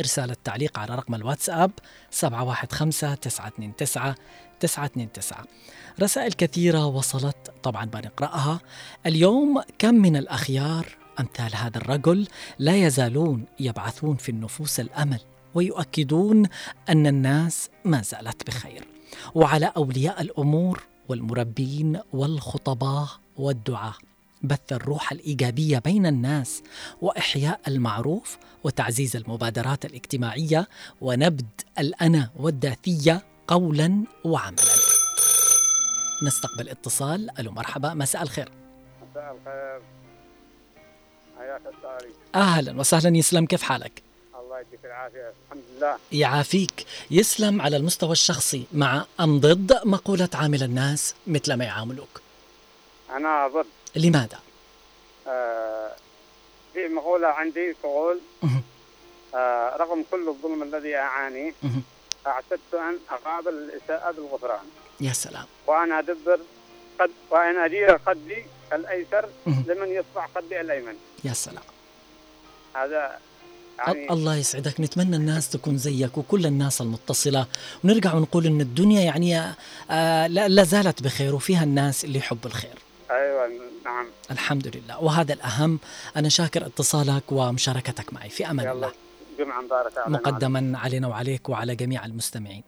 [0.00, 1.70] رسالة تعليق على رقم الواتساب
[2.10, 4.14] 715 929
[4.60, 5.44] 929
[6.00, 8.60] رسائل كثيرة وصلت طبعا بنقرأها.
[9.06, 10.86] اليوم كم من الأخيار
[11.20, 12.28] أمثال هذا الرجل
[12.58, 15.20] لا يزالون يبعثون في النفوس الأمل
[15.54, 16.48] ويؤكدون
[16.88, 18.88] أن الناس ما زالت بخير.
[19.34, 23.94] وعلى أولياء الأمور والمربين والخطباء والدعاة
[24.42, 26.62] بث الروح الإيجابية بين الناس
[27.00, 30.68] وإحياء المعروف وتعزيز المبادرات الاجتماعية
[31.00, 31.44] ونبذ
[31.78, 34.76] الأنا والذاتيه قولا وعملا.
[36.22, 38.48] نستقبل اتصال ألو مرحبا مساء الخير.
[39.10, 39.80] مساء الخير
[41.38, 41.60] حياك
[42.34, 44.02] أهلا وسهلا يسلم كيف حالك؟
[44.40, 50.62] الله يديك العافية الحمد لله يعافيك يسلم على المستوى الشخصي مع أم ضد مقولة عامل
[50.62, 52.20] الناس مثل ما يعاملوك.
[53.10, 53.66] أنا ضد
[53.96, 54.38] لماذا؟
[55.28, 55.92] آه
[56.74, 58.20] في مقولة عندي تقول.
[59.34, 61.52] آه رغم كل الظلم الذي اعانيه
[62.26, 62.34] مهم.
[62.34, 64.66] أعتدت أن اقابل الإساءة بالغفران.
[65.00, 65.44] يا سلام.
[65.66, 66.38] وأنا أدبر
[67.00, 69.64] قد وأنا أدير قدي الأيسر مهم.
[69.68, 70.94] لمن يصفع قدي الأيمن.
[71.24, 71.62] يا سلام.
[72.74, 73.18] هذا
[73.78, 74.80] يعني الله يسعدك.
[74.80, 77.46] نتمنى الناس تكون زيك وكل الناس المتصلة.
[77.84, 79.54] ونرجع ونقول أن الدنيا يعني
[79.90, 82.78] آه لا, زالت بخير وفيها الناس اللي يحبوا الخير.
[83.10, 83.48] أيوه
[83.84, 84.06] نعم.
[84.30, 85.02] الحمد لله.
[85.02, 85.78] وهذا الأهم.
[86.16, 88.28] أنا شاكر اتصالك ومشاركتك معي.
[88.28, 88.92] في أمان الله.
[89.70, 90.18] بارك علينا.
[90.18, 92.62] مقدما علينا وعليك وعلى جميع المستمعين.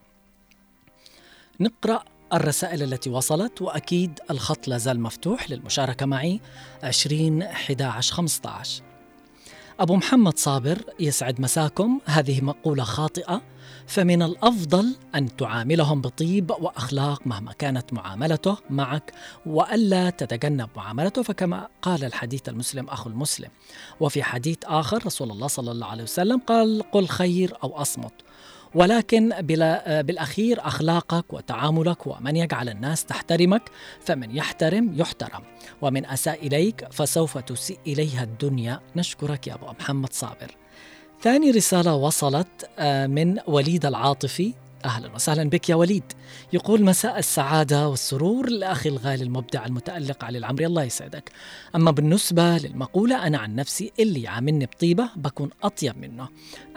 [1.61, 6.41] نقرأ الرسائل التي وصلت وأكيد الخط لا زال مفتوح للمشاركة معي.
[6.83, 8.83] 20 11 15
[9.81, 12.01] أبو محمد صابر يسعد مساكم.
[12.05, 13.43] هذه مقولة خاطئة.
[13.89, 19.13] فمن الأفضل أن تعاملهم بطيب وأخلاق مهما كانت معاملته معك
[19.47, 23.49] وألا تتجنب معاملته فكما قال الحديث المسلم أخو المسلم.
[24.01, 28.13] وفي حديث آخر رسول الله صلى الله عليه وسلم قال قل خير أو أصمت.
[28.75, 33.63] ولكن بلا بالأخير أخلاقك وتعاملك ومن يجعل الناس تحترمك
[34.01, 35.43] فمن يحترم يحترم.
[35.83, 38.81] ومن أساء إليك فسوف تسيء إليها الدنيا.
[38.97, 40.57] نشكرك يا أبو محمد صابر.
[41.23, 44.55] ثاني رسالة وصلت آه، من وليد العاطفي.
[44.85, 46.13] أهلا وسهلا بك يا وليد.
[46.53, 50.67] يقول مساء السعادة والسرور لأخي الغالي المبدع المتألق علي العمري.
[50.67, 51.33] الله يسعدك.
[51.77, 56.29] أما بالنسبة للمقولة أنا عن نفسي اللي يعاملني بطيبة بكون أطيب منه.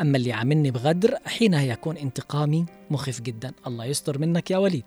[0.01, 3.53] أما اللي يعاملني بغدر حينها يكون انتقامي مخيف جدا.
[3.67, 4.85] الله يستر منك يا وليد.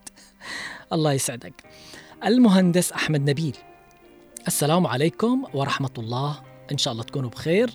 [0.92, 1.62] الله يسعدك.
[2.24, 3.56] المهندس أحمد نبيل.
[4.46, 7.70] السلام عليكم ورحمة الله إن شاء الله تكونوا بخير.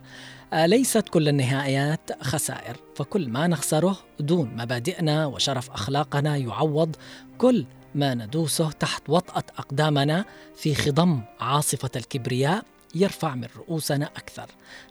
[0.53, 6.95] آه، ليست كل النهايات خسائر فكل ما نخسره دون مبادئنا وشرف أخلاقنا يعوض
[7.37, 7.65] كل
[7.95, 10.25] ما ندوسه تحت وطأة أقدامنا
[10.55, 12.63] في خضم عاصفة الكبرياء
[12.95, 14.45] يرفع من رؤوسنا أكثر.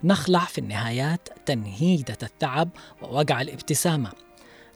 [0.05, 2.69] نخلع في النهايات تنهيدة التعب
[3.03, 4.28] ووجع الابتسامة.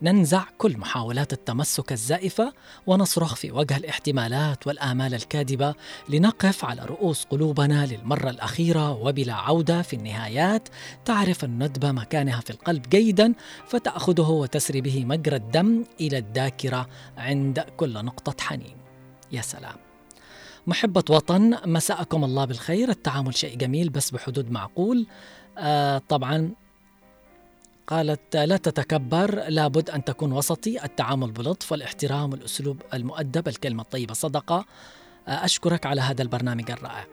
[0.02, 2.52] ننزع كل محاولات التمسك الزائفة
[2.86, 5.74] ونصرخ في وجه الاحتمالات والآمال الكاذبة
[6.08, 10.68] لنقف على رؤوس قلوبنا للمرة الأخيرة وبلا عودة في النهايات.
[11.04, 13.34] تعرف الندبة مكانها في القلب جيدا
[13.66, 18.76] فتأخذه وتسري به مجرى الدم إلى الذاكرة عند كل نقطة حنين.
[19.32, 19.76] يا سلام.
[20.66, 22.88] محبة وطن مساءكم الله بالخير.
[22.88, 25.06] التعامل شيء جميل بس بحدود معقول.
[25.58, 26.50] آه طبعا
[27.86, 34.64] قالت لا تتكبر لابد أن تكون وسطي التعامل بلطف والاحترام والأسلوب المؤدب الكلمة الطيبة صدقة.
[35.28, 37.06] أشكرك على هذا البرنامج الرائع.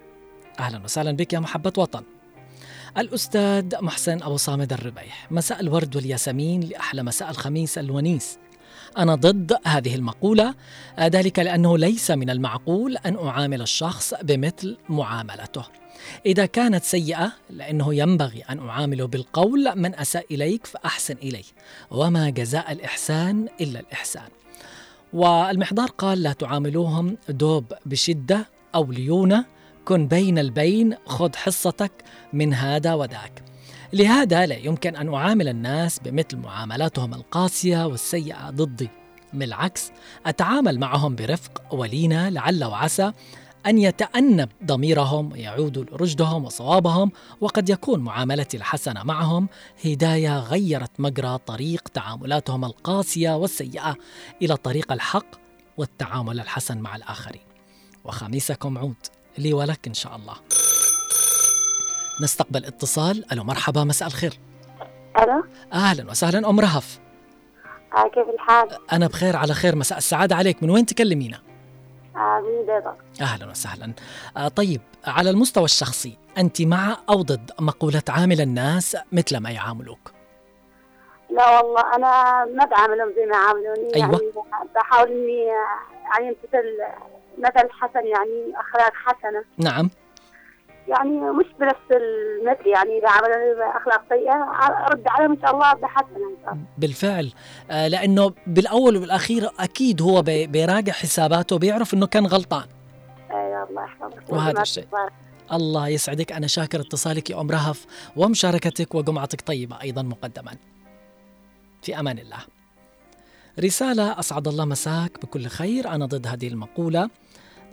[0.59, 2.03] أهلا وسهلا بك يا محبة وطن.
[2.97, 8.37] الأستاذ محسن أبو صامد الربيح مساء الورد والياسمين لأحلى مساء الخميس الونيس.
[8.97, 10.55] أنا ضد هذه المقولة
[10.99, 15.65] ذلك لأنه ليس من المعقول أن أعامل الشخص بمثل معاملته.
[16.25, 21.43] إذا كانت سيئة لأنه ينبغي أن أعامله بالقول من أساء إليك فأحسن إليه
[21.91, 24.27] وما جزاء الإحسان إلا الإحسان.
[25.13, 29.45] والمحضار قال لا تعاملوهم دوب بشدة أو ليونة
[29.85, 31.91] كن بين البين خذ حصتك
[32.33, 33.43] من هذا وذاك
[33.93, 38.89] لهذا لا يمكن أن أعامل الناس بمثل معاملاتهم القاسية والسيئة ضدي.
[39.33, 39.91] بالعكس
[40.25, 43.11] أتعامل معهم برفق ولينة لعل وعسى
[43.65, 49.49] أن يتأنب ضميرهم ويعودوا لرشدهم وصوابهم وقد يكون معاملتي الحسنة معهم.
[49.85, 53.95] هداية غيرت مجرى طريق تعاملاتهم القاسية والسيئة
[54.41, 55.25] إلى طريق الحق
[55.77, 57.41] والتعامل الحسن مع الآخرين.
[58.03, 58.95] وخميسكم عود
[59.37, 60.35] لي ولك إن شاء الله.
[62.23, 63.31] نستقبل اتصال.
[63.31, 64.33] ألو مرحبا مساء الخير.
[65.17, 65.43] ألو.
[65.73, 66.99] أهلا وسهلا أم رهف.
[67.97, 70.63] آه كيف الحال؟ أنا بخير على خير مساء السعادة عليك.
[70.63, 71.48] من وين تكلمينا؟
[72.15, 72.93] بيضة.
[73.21, 73.93] أهلا وسهلا.
[74.37, 80.11] آه، طيب على المستوى الشخصي أنت مع أو ضد مقولة عامل الناس مثل ما يعاملوك؟
[81.29, 84.07] لا والله أنا ما بعاملهم زي ما عاملوني أيوة.
[84.07, 84.31] يعني
[84.75, 85.45] بحاول إني
[86.11, 86.77] يعني امتثل
[87.37, 89.43] مثل حسن يعني أخلاق حسنة.
[89.57, 89.89] نعم.
[90.89, 94.33] يعني مش بنفس المثل يعني إذا عملوا أخلاق سيئة
[94.87, 96.63] أرد عليهم إن شاء الله بحسنة إن شاء الله.
[96.77, 97.31] بالفعل.
[97.71, 102.65] آه، لأنه بالأول وبالأخير أكيد هو بي- بيراجع حساباته بيعرف أنه كان غلطان.
[103.31, 104.23] أيوة الله يحفظك.
[104.29, 104.87] وهذا الشيء.
[105.53, 106.31] الله يسعدك.
[106.31, 107.85] أنا شاكر اتصالك يا أم رهف
[108.15, 110.51] ومشاركتك وجمعتك طيبة أيضا مقدما.
[111.81, 112.37] في أمان الله.
[113.59, 115.87] رسالة أسعد الله مساك بكل خير.
[115.87, 117.09] أنا ضد هذه المقولة.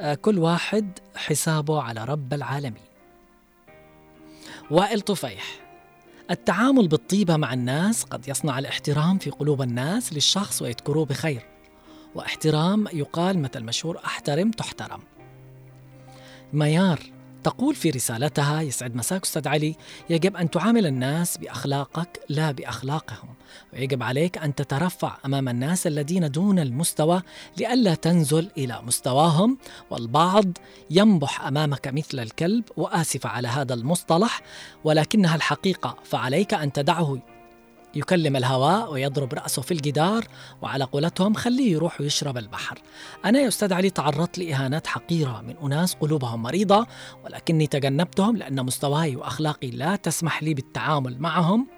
[0.00, 2.82] آه، كل واحد حسابه على رب العالمين.
[4.70, 5.44] وائل طفيح.
[6.30, 11.46] التعامل بالطيبة مع الناس قد يصنع الاحترام في قلوب الناس للشخص ويذكروه بخير.
[12.14, 15.00] واحترام يقال مثل مشهور أحترم تحترم.
[16.52, 17.00] ميار
[17.44, 19.76] تقول في رسالتها يسعد مساك أستاذ علي
[20.10, 23.35] يجب أن تعامل الناس بأخلاقك لا بأخلاقهم.
[23.72, 27.22] ويجب عليك أن تترفع أمام الناس الذين دون المستوى
[27.56, 29.58] لئلا تنزل إلى مستواهم
[29.90, 30.46] والبعض
[30.90, 34.40] ينبح أمامك مثل الكلب وآسف على هذا المصطلح
[34.84, 35.96] ولكنها الحقيقة.
[36.04, 37.18] فعليك أن تدعه.
[37.94, 40.24] يكلم الهواء ويضرب رأسه في الجدار
[40.62, 42.78] وعلى قولتهم خليه يروح ويشرب البحر.
[43.24, 46.86] أنا يا أستاذ علي تعرضت لإهانات حقيرة من أناس قلوبهم مريضة
[47.24, 51.75] ولكني تجنبتهم لأن مستواي وأخلاقي لا تسمح لي بالتعامل معهم.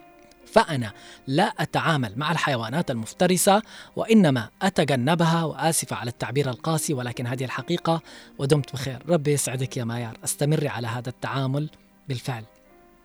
[0.53, 0.93] فأنا
[1.27, 3.63] لا أتعامل مع الحيوانات المفترسة
[3.97, 8.03] وإنما أتجنبها وآسف على التعبير القاسي ولكن هذه الحقيقة
[8.39, 9.03] ودمت بخير.
[9.09, 10.19] ربي يسعدك يا مايار.
[10.25, 11.71] استمري على هذا التعامل.
[12.09, 12.45] بالفعل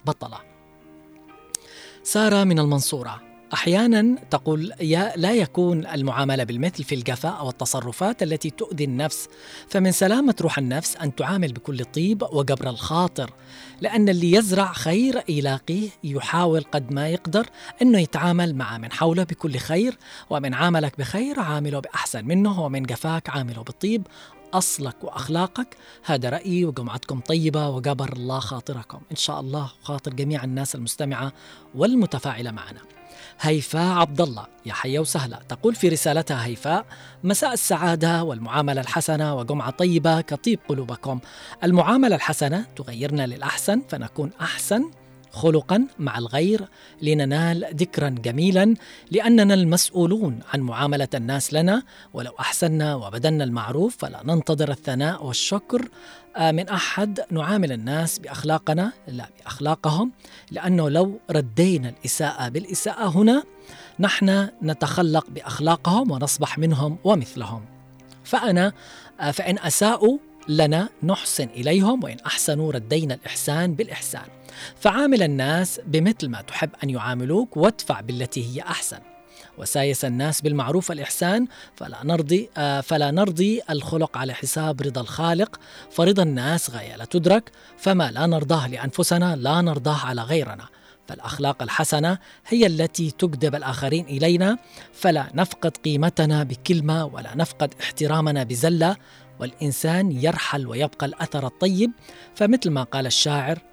[0.05, 0.39] بطلة
[2.03, 3.32] سارة من المنصورة.
[3.53, 9.27] أحيانا تقول يا لا يكون المعاملة بالمثل في الجفاء والتصرفات التي تؤذي النفس.
[9.67, 13.33] فمن سلامة روح النفس أن تعامل بكل طيب وجبر الخاطر
[13.81, 17.49] لأن اللي يزرع خير يلاقيه يحاول قد ما يقدر
[17.81, 19.97] أنه يتعامل مع من حوله بكل خير
[20.29, 24.07] ومن عاملك بخير عامله بأحسن منه ومن جفاك عامله بالطيب.
[24.53, 25.77] أصلك وأخلاقك.
[26.03, 28.99] هذا رأيي وجمعتكم طيبة وجبر الله خاطركم.
[29.11, 31.33] إن شاء الله خاطر جميع الناس المستمعة
[31.75, 32.79] والمتفاعلة معنا.
[33.45, 35.39] هيفاء عبد الله يا حيا وسهلا.
[35.49, 36.85] تقول في رسالتها هيفاء
[37.23, 41.19] مساء السعادة والمعاملة الحسنة وجمعة طيبة كطيب قلوبكم.
[41.63, 44.91] المعاملة الحسنة تغيرنا للأحسن فنكون أحسن
[45.31, 46.67] خلقا مع الغير
[47.01, 48.75] لننال ذكرا جميلا
[49.11, 51.83] لأننا المسؤولون عن معاملة الناس لنا.
[52.13, 55.89] ولو احسنا وبدلنا المعروف فلا ننتظر الثناء والشكر
[56.37, 60.11] من أحد نعامل الناس بأخلاقنا لا بأخلاقهم
[60.51, 63.43] لأنه لو ردينا الإساءة بالإساءة هنا
[63.99, 67.65] نحن نتخلق بأخلاقهم ونصبح منهم ومثلهم.
[68.23, 68.73] فأنا
[69.19, 70.17] آه، فإن أساءوا
[70.47, 74.25] لنا نحسن إليهم وإن أحسنوا ردينا الإحسان بالإحسان.
[74.75, 78.99] فعامل الناس بمثل ما تحب أن يعاملوك وادفع بالتي هي أحسن.
[79.57, 85.59] وسايس الناس بالمعروف والإحسان فلا نرضي آه، فلا نرضي الخلق على حساب رضا الخالق.
[85.91, 87.51] فرضا الناس غاية لا تدرك.
[87.77, 90.65] فما لا نرضاه لأنفسنا لا نرضاه على غيرنا.
[91.07, 94.57] فالأخلاق الحسنة هي التي تجذب الآخرين إلينا.
[94.93, 98.95] فلا نفقد قيمتنا بكلمة ولا نفقد احترامنا بزلة.
[99.39, 101.91] والإنسان يرحل ويبقى الأثر الطيب.
[102.35, 103.72] فمثل ما قال الشاعر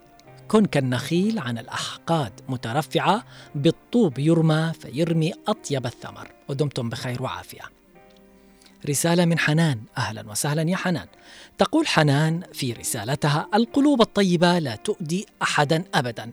[0.50, 3.24] كن كالنخيل عن الأحقاد مترفعة
[3.54, 7.60] بالطوب يرمى فيرمي أطيب الثمر ودمتم بخير وعافية.
[8.88, 9.80] رسالة من حنان.
[9.98, 11.06] أهلا وسهلا يا حنان.
[11.58, 16.30] تقول حنان في رسالتها القلوب الطيبة لا تؤذي أحدا أبدا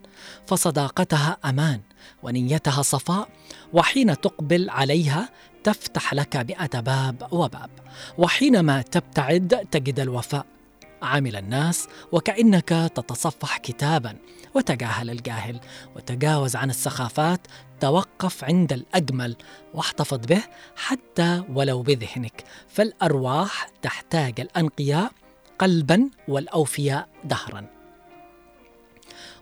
[0.48, 1.82] فصداقتها أمان
[2.24, 3.30] ونيتها صفاء
[3.74, 5.30] وحين تقبل عليها
[5.64, 7.70] تفتح لك مئة باب وباب
[8.18, 10.57] وحينما تبتعد تجد الوفاء.
[11.02, 14.18] عامل الناس وكأنك تتصفح كتابا
[14.56, 15.60] وتجاهل الجاهل
[15.96, 17.48] وتجاوز عن السخافات.
[17.80, 19.36] توقف عند الأجمل
[19.74, 20.42] واحتفظ به
[20.76, 25.12] حتى ولو بذهنك فالأرواح تحتاج الأنقياء
[25.60, 27.68] قلبا والأوفياء دهرا.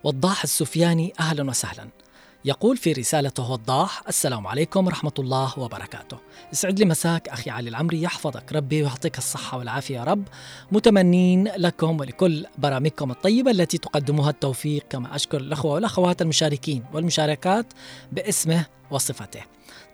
[0.03, 1.89] وضاح السفياني أهلا وسهلا.
[2.45, 6.17] يقول في رسالته وضاح السلام عليكم ورحمة الله وبركاته.
[6.53, 10.23] يسعد لي مساك أخي علي العمري يحفظك ربي ويعطيك الصحة والعافية يا رب.
[10.71, 17.65] متمنين لكم ولكل برامجكم الطيبة التي تقدموها التوفيق كما أشكر الأخوة والأخوات المشاركين والمشاركات
[18.11, 19.41] باسمه وصفته.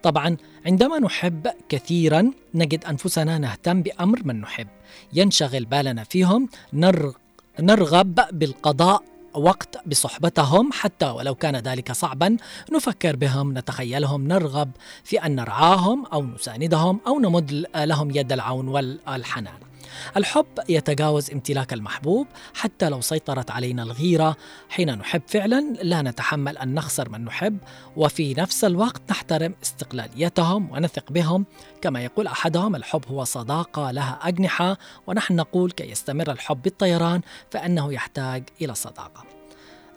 [0.03, 4.67] طبعا عندما نحب كثيرا نجد أنفسنا نهتم بأمر من نحب.
[5.13, 7.11] ينشغل بالنا فيهم نرغ
[7.59, 12.37] نرغب بالقضاء وقت بصحبتهم حتى ولو كان ذلك صعبا
[12.71, 14.71] نفكر بهم نتخيلهم نرغب
[15.03, 19.70] في أن نرعاهم أو نساندهم أو نمد لهم يد العون والحنان.
[20.17, 24.35] الحب يتجاوز امتلاك المحبوب حتى لو سيطرت علينا الغيرة.
[24.69, 27.57] حين نحب فعلا لا نتحمل أن نخسر من نحب
[27.95, 31.45] وفي نفس الوقت نحترم استقلاليتهم ونثق بهم.
[31.81, 34.77] كما يقول أحدهم الحب هو صداقة لها أجنحة
[35.07, 37.21] ونحن نقول كي يستمر الحب بالطيران
[37.51, 39.23] فإنه يحتاج إلى صداقة.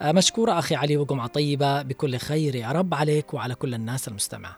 [0.03, 1.83] آه، مشكورة أخي علي وجمعة طيبة.
[1.83, 4.57] بكل خير يا رب عليك وعلى كل الناس المستمعة.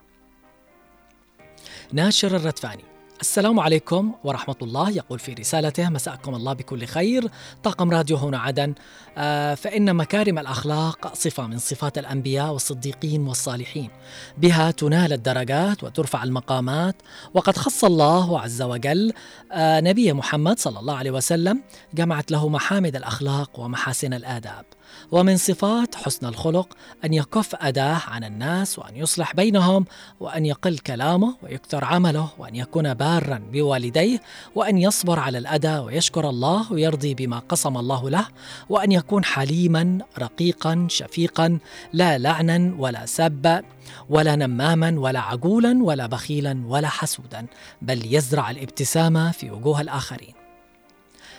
[1.92, 2.84] ناشر الردفاني
[3.20, 4.90] السلام عليكم ورحمة الله.
[4.90, 7.30] يقول في رسالته مساءكم الله بكل خير.
[7.62, 8.74] طاقم راديو هنا عدن.
[9.18, 13.90] آه، فإن مكارم الأخلاق صفة من صفات الأنبياء والصديقين والصالحين.
[14.38, 16.96] بها تنال الدرجات وترفع المقامات.
[17.34, 19.12] وقد خص الله عز وجل
[19.52, 21.62] آه، نبي محمد صلى الله عليه وسلم
[21.94, 24.64] جمعت له محامد الأخلاق ومحاسن الآداب.
[25.12, 29.84] ومن صفات حسن الخلق أن يكف أداه عن الناس وأن يصلح بينهم
[30.20, 34.20] وأن يقل كلامه ويكثر عمله وأن يكون بارا بوالديه
[34.54, 38.26] وأن يصبر على الأذى ويشكر الله ويرضي بما قسم الله له
[38.68, 41.58] وأن يكون حليما رقيقا شفيقا
[41.92, 43.62] لا لعنا ولا سبا
[44.10, 47.46] ولا نماما ولا عجولا ولا بخيلا ولا حسودا
[47.82, 50.34] بل يزرع الابتسامة في وجوه الآخرين.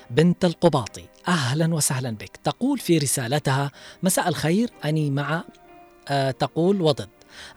[0.09, 2.37] بنت القباطي أهلا وسهلا بك.
[2.43, 3.71] تقول في رسالتها
[4.03, 5.43] مساء الخير أني مع
[6.09, 7.09] آه تقول وضد.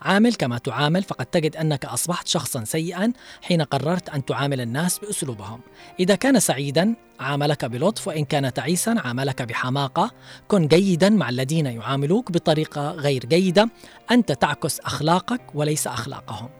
[0.03, 3.13] عامل كما تعامل فقد تجد أنك أصبحت شخصا سيئا
[3.43, 5.61] حين قررت أن تعامل الناس بأسلوبهم.
[6.01, 10.11] إذا كان سعيدا عاملك بلطف وإن كان تعيسا عاملك بحماقة.
[10.49, 13.71] كن جيدا مع الذين يعاملوك بطريقة غير جيدة.
[14.11, 16.60] أنت تعكس أخلاقك وليس أخلاقهم.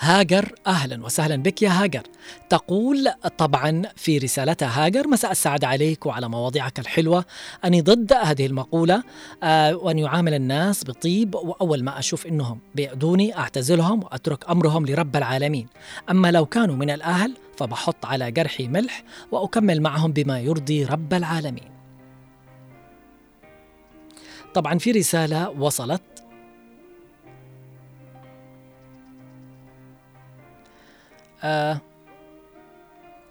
[0.00, 2.02] هاجر أهلا وسهلا بك يا هاجر.
[2.50, 5.08] تقول طبعا في رسالتها هاجر.
[5.08, 7.24] مساء السعادة عليك وعلى مواضيعك الحلوة.
[7.64, 9.02] أني ضد هذه المقولة
[9.42, 15.66] آه وأن يعامل الناس بطيب وأول ما أشوف أنهم بيأذوني أعتزلهم وأترك أمرهم لرب العالمين.
[16.10, 21.76] أما لو كانوا من الأهل فبحط على جرحي ملح وأكمل معهم بما يرضي رب العالمين.
[24.54, 26.02] طبعا في رسالة وصلت
[31.42, 31.80] آه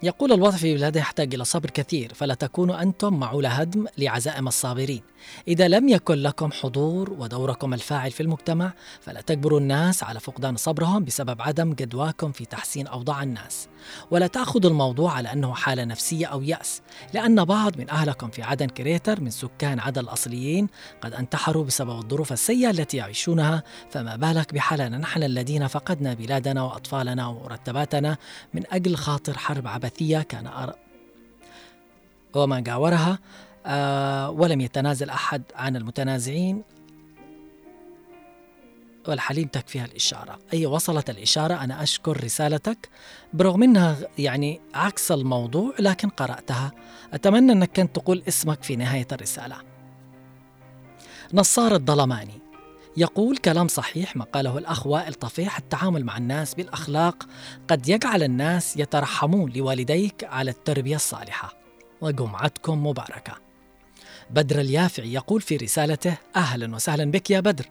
[0.02, 5.02] يقول الوضع في بلاده يحتاج إلى صبر كثير فلا تكونوا أنتم معول هدم لعزائم الصابرين.
[5.48, 11.04] إذا لم يكن لكم حضور ودوركم الفاعل في المجتمع فلا تجبروا الناس على فقدان صبرهم
[11.04, 13.68] بسبب عدم جدواكم في تحسين أوضاع الناس
[14.10, 16.82] ولا تأخذوا الموضوع على أنه حالة نفسية أو يأس
[17.14, 20.68] لأن بعض من أهلكم في عدن كريتر من سكان عدن الأصليين
[21.00, 27.26] قد انتحروا بسبب الظروف السيئة التي يعيشونها فما بالك بحالنا نحن الذين فقدنا بلادنا وأطفالنا
[27.26, 28.16] ومرتباتنا
[28.54, 30.72] من أجل خاطر حرب عبثية كان.
[32.34, 33.18] وما جاورها
[34.30, 36.62] ولم يتنازل أحد عن المتنازعين
[39.08, 40.38] والحليم تكفيها الإشارة.
[40.52, 42.88] أي وصلت الإشارة أنا أشكر رسالتك.
[43.32, 46.72] برغم أنها يعني عكس الموضوع لكن قرأتها.
[47.12, 49.56] أتمنى أنك كنت تقول اسمك في نهاية الرسالة.
[51.34, 52.40] نصار الظلماني
[52.96, 57.26] يقول كلام صحيح ما قاله الأخ وائل طفيح التعامل مع الناس بالأخلاق
[57.68, 61.52] قد يجعل الناس يترحمون لوالديك على التربية الصالحة.
[62.00, 63.45] وجمعتكم مباركة.
[64.30, 67.66] بدر اليافعي يقول في رسالته أهلا وسهلا بك يا بدر.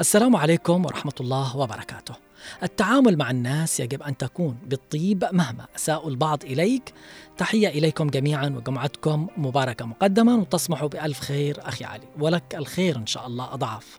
[0.00, 2.14] السلام عليكم ورحمة الله وبركاته.
[2.62, 6.92] التعامل مع الناس يجب أن تكون بالطيب مهما اساءوا البعض إليك.
[7.38, 12.08] تحية إليكم جميعا وجمعتكم مباركة مقدما وتصبحوا بألف خير أخي علي.
[12.18, 13.98] ولك الخير إن شاء الله أضعاف.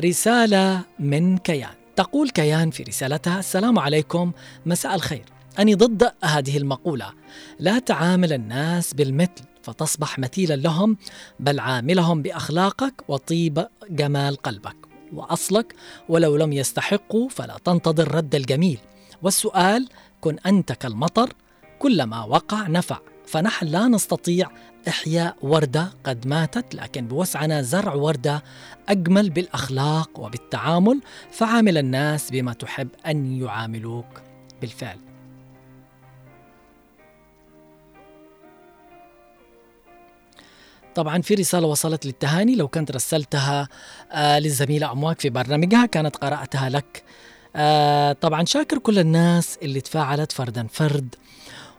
[0.00, 1.74] رسالة من كيان.
[1.96, 4.32] تقول كيان في رسالتها السلام عليكم.
[4.66, 5.24] مساء الخير.
[5.58, 7.12] أني ضد هذه المقولة.
[7.58, 10.96] لا تعامل الناس بالمثل فتصبح مثيلا لهم
[11.40, 14.76] بل عاملهم بأخلاقك وطيب جمال قلبك
[15.12, 15.74] وأصلك
[16.08, 18.78] ولو لم يستحقوا فلا تنتظر رد الجميل.
[19.22, 19.88] والسؤال
[20.20, 21.32] كن أنت كالمطر
[21.78, 22.98] كلما وقع نفع.
[23.26, 24.50] فنحن لا نستطيع
[24.88, 28.42] إحياء وردة قد ماتت لكن بوسعنا زرع وردة
[28.88, 31.00] أجمل بالأخلاق وبالتعامل.
[31.30, 34.22] فعامل الناس بما تحب أن يعاملوك
[34.60, 35.05] بالفعل.
[40.96, 42.54] طبعا في رسالة وصلت للتهاني.
[42.54, 43.68] لو كنت رسلتها
[44.12, 47.02] آه للزميلة أمواك في برنامجها كانت قرأتها لك.
[47.56, 51.14] آه طبعا شاكر كل الناس اللي تفاعلت فردا فرد.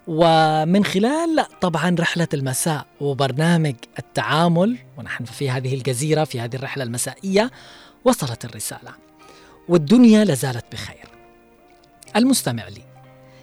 [0.08, 7.52] ومن خلال طبعا رحلة المساء وبرنامج التعامل ونحن في هذه الجزيرة في هذه الرحلة المسائية
[8.06, 8.92] وصلت الرسالة.
[9.70, 11.10] والدنيا لازالت بخير.
[12.16, 12.84] المستمع لي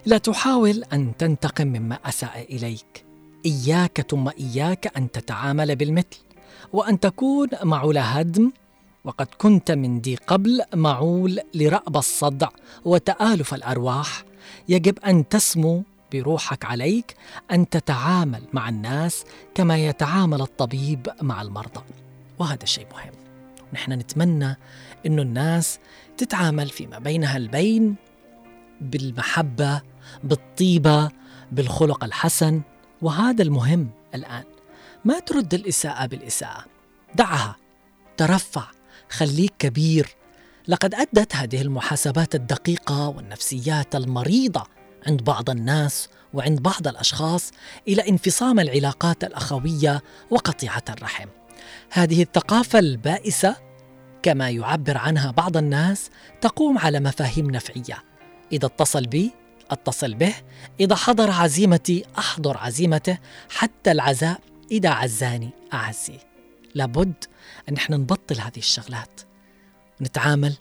[0.06, 3.03] لا تحاول أن تنتقم مما أساء إليك.
[3.46, 6.18] إياك ثم إياك أن تتعامل بالمثل
[6.72, 8.52] وأن تكون معول هدم
[9.04, 12.48] وقد كنت من دي قبل معول لرأب الصدع
[12.84, 14.24] وتآلف الأرواح.
[14.68, 15.82] يجب أن تسمو
[16.12, 17.16] بروحك عليك
[17.52, 19.24] أن تتعامل مع الناس
[19.54, 21.80] كما يتعامل الطبيب مع المرضى.
[22.38, 23.12] وهذا شيء مهم.
[23.72, 24.56] نحن نتمنى
[25.06, 25.78] إنه الناس
[26.16, 27.94] تتعامل فيما بينها البين
[28.80, 29.82] بالمحبة
[30.24, 31.10] بالطيبة
[31.52, 32.62] بالخلق الحسن.
[33.04, 34.44] وهذا المهم الآن.
[35.04, 36.64] ما ترد الإساءة بالإساءة.
[37.14, 37.56] دعها.
[38.16, 38.64] ترفع.
[39.10, 40.16] خليك كبير.
[40.68, 44.62] لقد أدت هذه المحاسبات الدقيقة والنفسيات المريضة
[45.06, 47.50] عند بعض الناس وعند بعض الأشخاص
[47.88, 51.28] إلى انفصام العلاقات الأخوية وقطيعة الرحم.
[51.90, 53.56] هذه الثقافة البائسة
[54.22, 58.04] كما يعبر عنها بعض الناس تقوم على مفاهيم نفعية.
[58.52, 60.34] إذا اتصل بي اتصل به
[60.80, 63.18] إذا حضر عزيمتي أحضر عزيمته
[63.50, 64.40] حتى العزاء
[64.70, 66.18] إذا عزاني اعزيه
[66.74, 67.24] لابد
[67.68, 69.20] أن إحنا نبطل هذه الشغلات.
[70.00, 70.54] نتعامل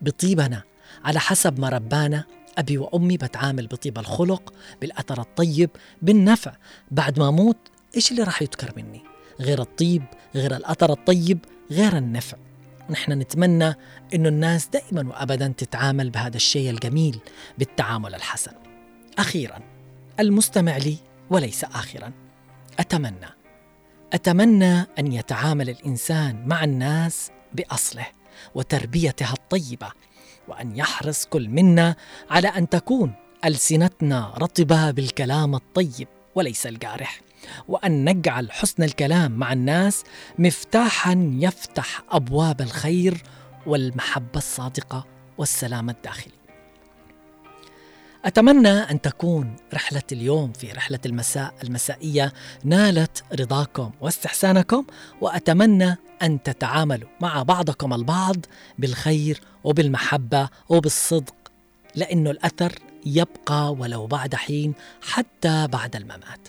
[0.00, 0.62] بطيبنا.
[1.04, 2.24] على حسب ما ربانا
[2.58, 5.70] أبي وأمي بتعامل بطيب الخلق بالأثر الطيب
[6.02, 6.52] بالنفع.
[6.90, 7.58] بعد ما أموت
[7.96, 9.02] إيش اللي راح يذكر مني؟
[9.40, 11.38] غير الطيب غير الأثر الطيب
[11.70, 12.36] غير النفع.
[12.90, 13.74] نحن نتمنى
[14.14, 17.18] أنه الناس دائما وأبدا تتعامل بهذا الشيء الجميل
[17.58, 18.52] بالتعامل الحسن.
[19.18, 19.58] أخيرا
[20.20, 20.96] المستمع لي
[21.30, 22.12] وليس آخرا.
[22.78, 23.28] أتمنى
[24.12, 28.06] أتمنى أن يتعامل الإنسان مع الناس بأصله
[28.54, 29.92] وتربيتها الطيبة
[30.48, 31.96] وأن يحرص كل منا
[32.30, 33.12] على أن تكون
[33.44, 37.20] ألسنتنا رطبة بالكلام الطيب وليس الجارح.
[37.68, 40.04] وأن نجعل حسن الكلام مع الناس
[40.38, 43.22] مفتاحا يفتح أبواب الخير
[43.66, 45.06] والمحبة الصادقة
[45.38, 46.32] والسلام الداخلي.
[48.24, 52.32] أتمنى أن تكون رحلة اليوم في رحلة المساء المسائية
[52.64, 54.84] نالت رضاكم واستحسانكم
[55.20, 58.36] وأتمنى أن تتعاملوا مع بعضكم البعض
[58.78, 61.34] بالخير وبالمحبة وبالصدق
[61.94, 62.72] لأنه الأثر
[63.06, 66.48] يبقى ولو بعد حين حتى بعد الممات.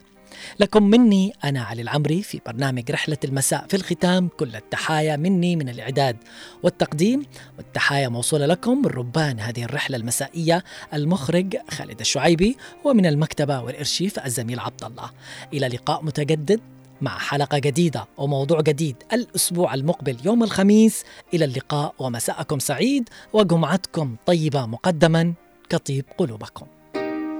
[0.59, 4.29] لكم مني أنا علي العمري في برنامج رحلة المساء في الختام.
[4.37, 6.17] كل التحايا مني من الإعداد
[6.63, 7.25] والتقديم
[7.57, 10.63] والتحايا موصولة لكم من ربان هذه الرحلة المسائية
[10.93, 15.09] المخرج خالد الشعيبي ومن المكتبة والإرشيف الزميل عبد الله.
[15.53, 16.59] إلى لقاء متجدد
[17.01, 21.03] مع حلقة جديدة وموضوع جديد الأسبوع المقبل يوم الخميس.
[21.33, 25.33] إلى اللقاء ومساءكم سعيد وجمعتكم طيبة مقدما
[25.69, 26.65] كطيب قلوبكم.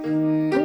[0.04, 0.61] thank you